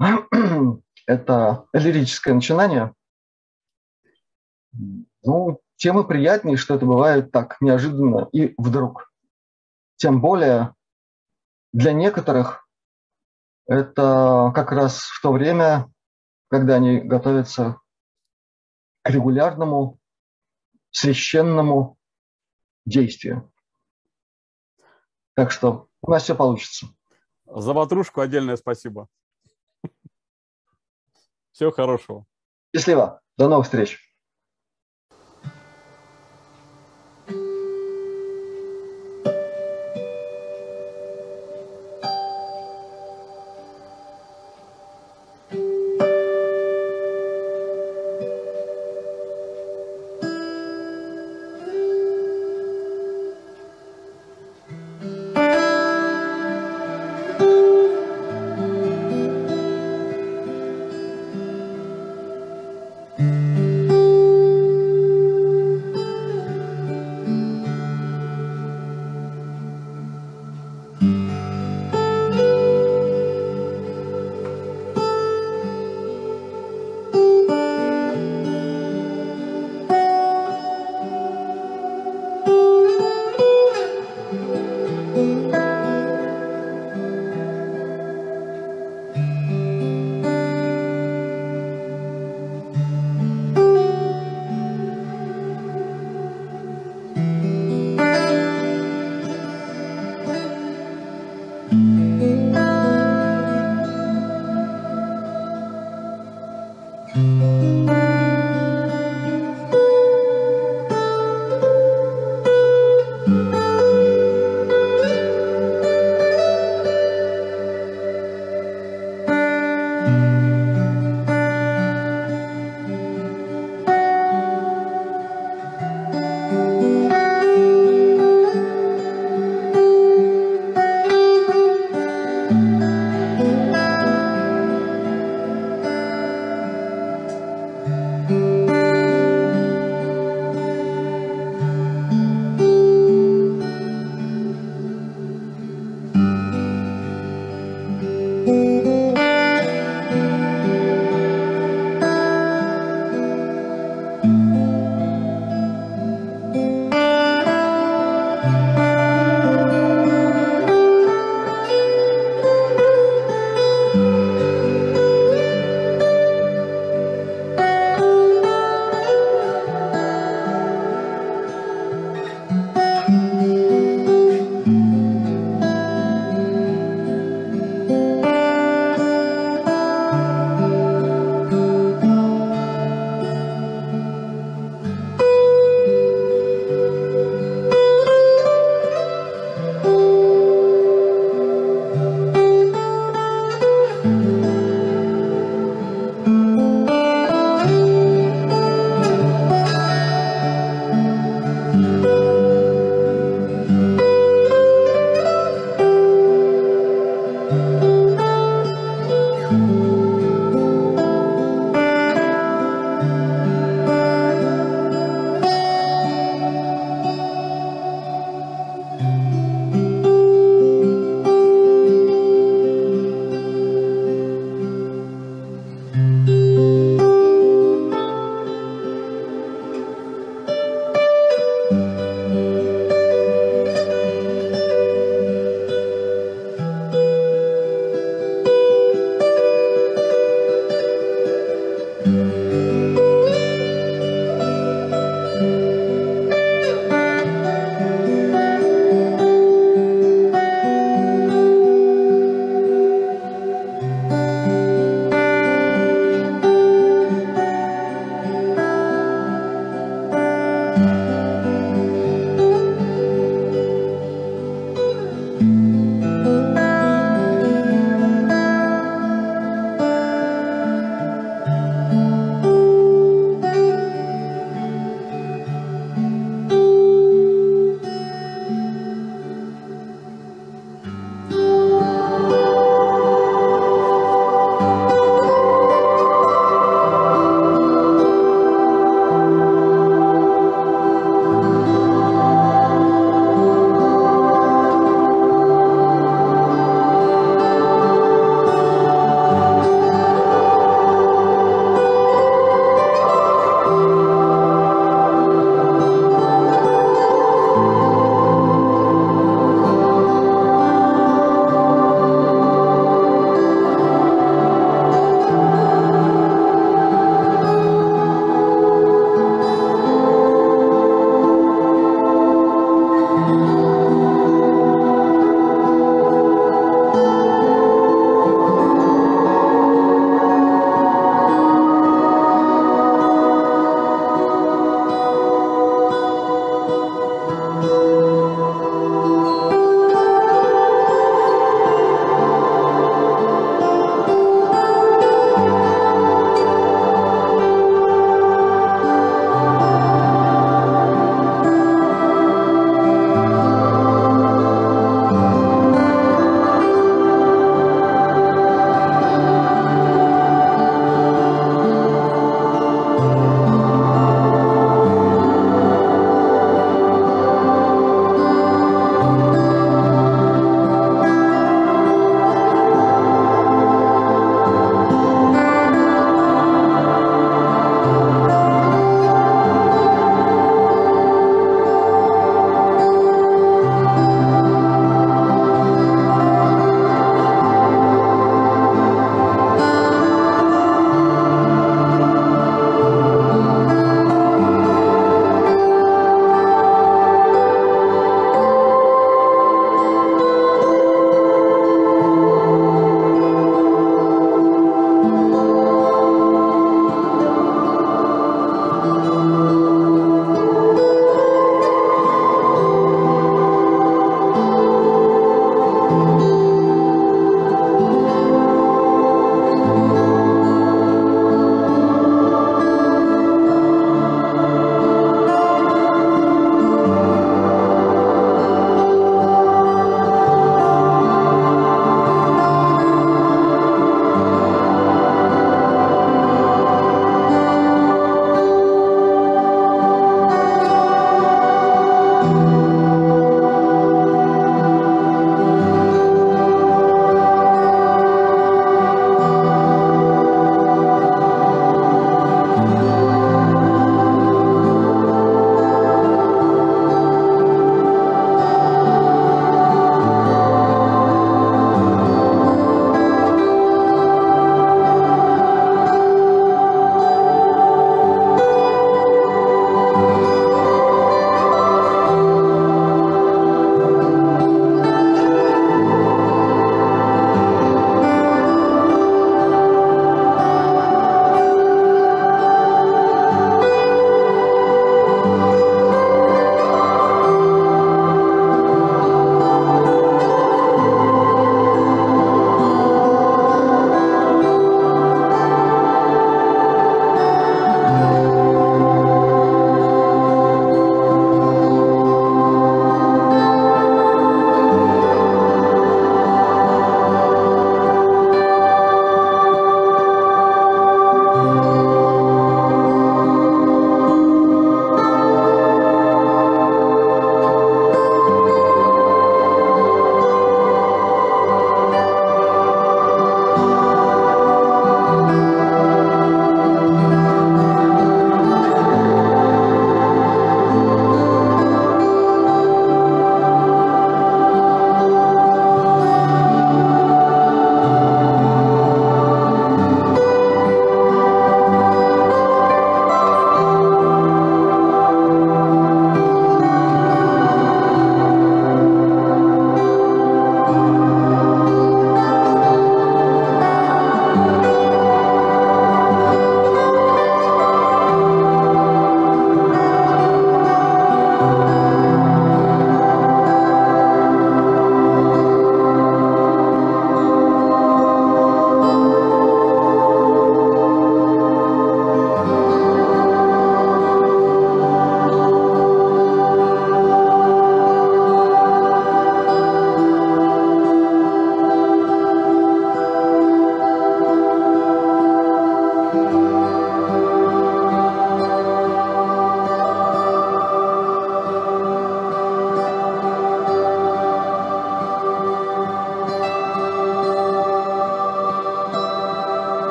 [1.06, 2.92] это лирическое начинание.
[5.22, 9.12] Ну, тем и приятнее, что это бывает так неожиданно и вдруг.
[9.96, 10.74] Тем более
[11.72, 12.68] для некоторых
[13.66, 15.92] это как раз в то время,
[16.48, 17.80] когда они готовятся
[19.02, 19.98] к регулярному
[20.90, 21.98] священному
[22.86, 23.52] действию.
[25.34, 26.86] Так что у нас все получится.
[27.46, 29.08] За ватрушку отдельное спасибо.
[31.52, 32.24] Всего хорошего.
[32.74, 33.20] Счастливо.
[33.36, 34.07] До новых встреч.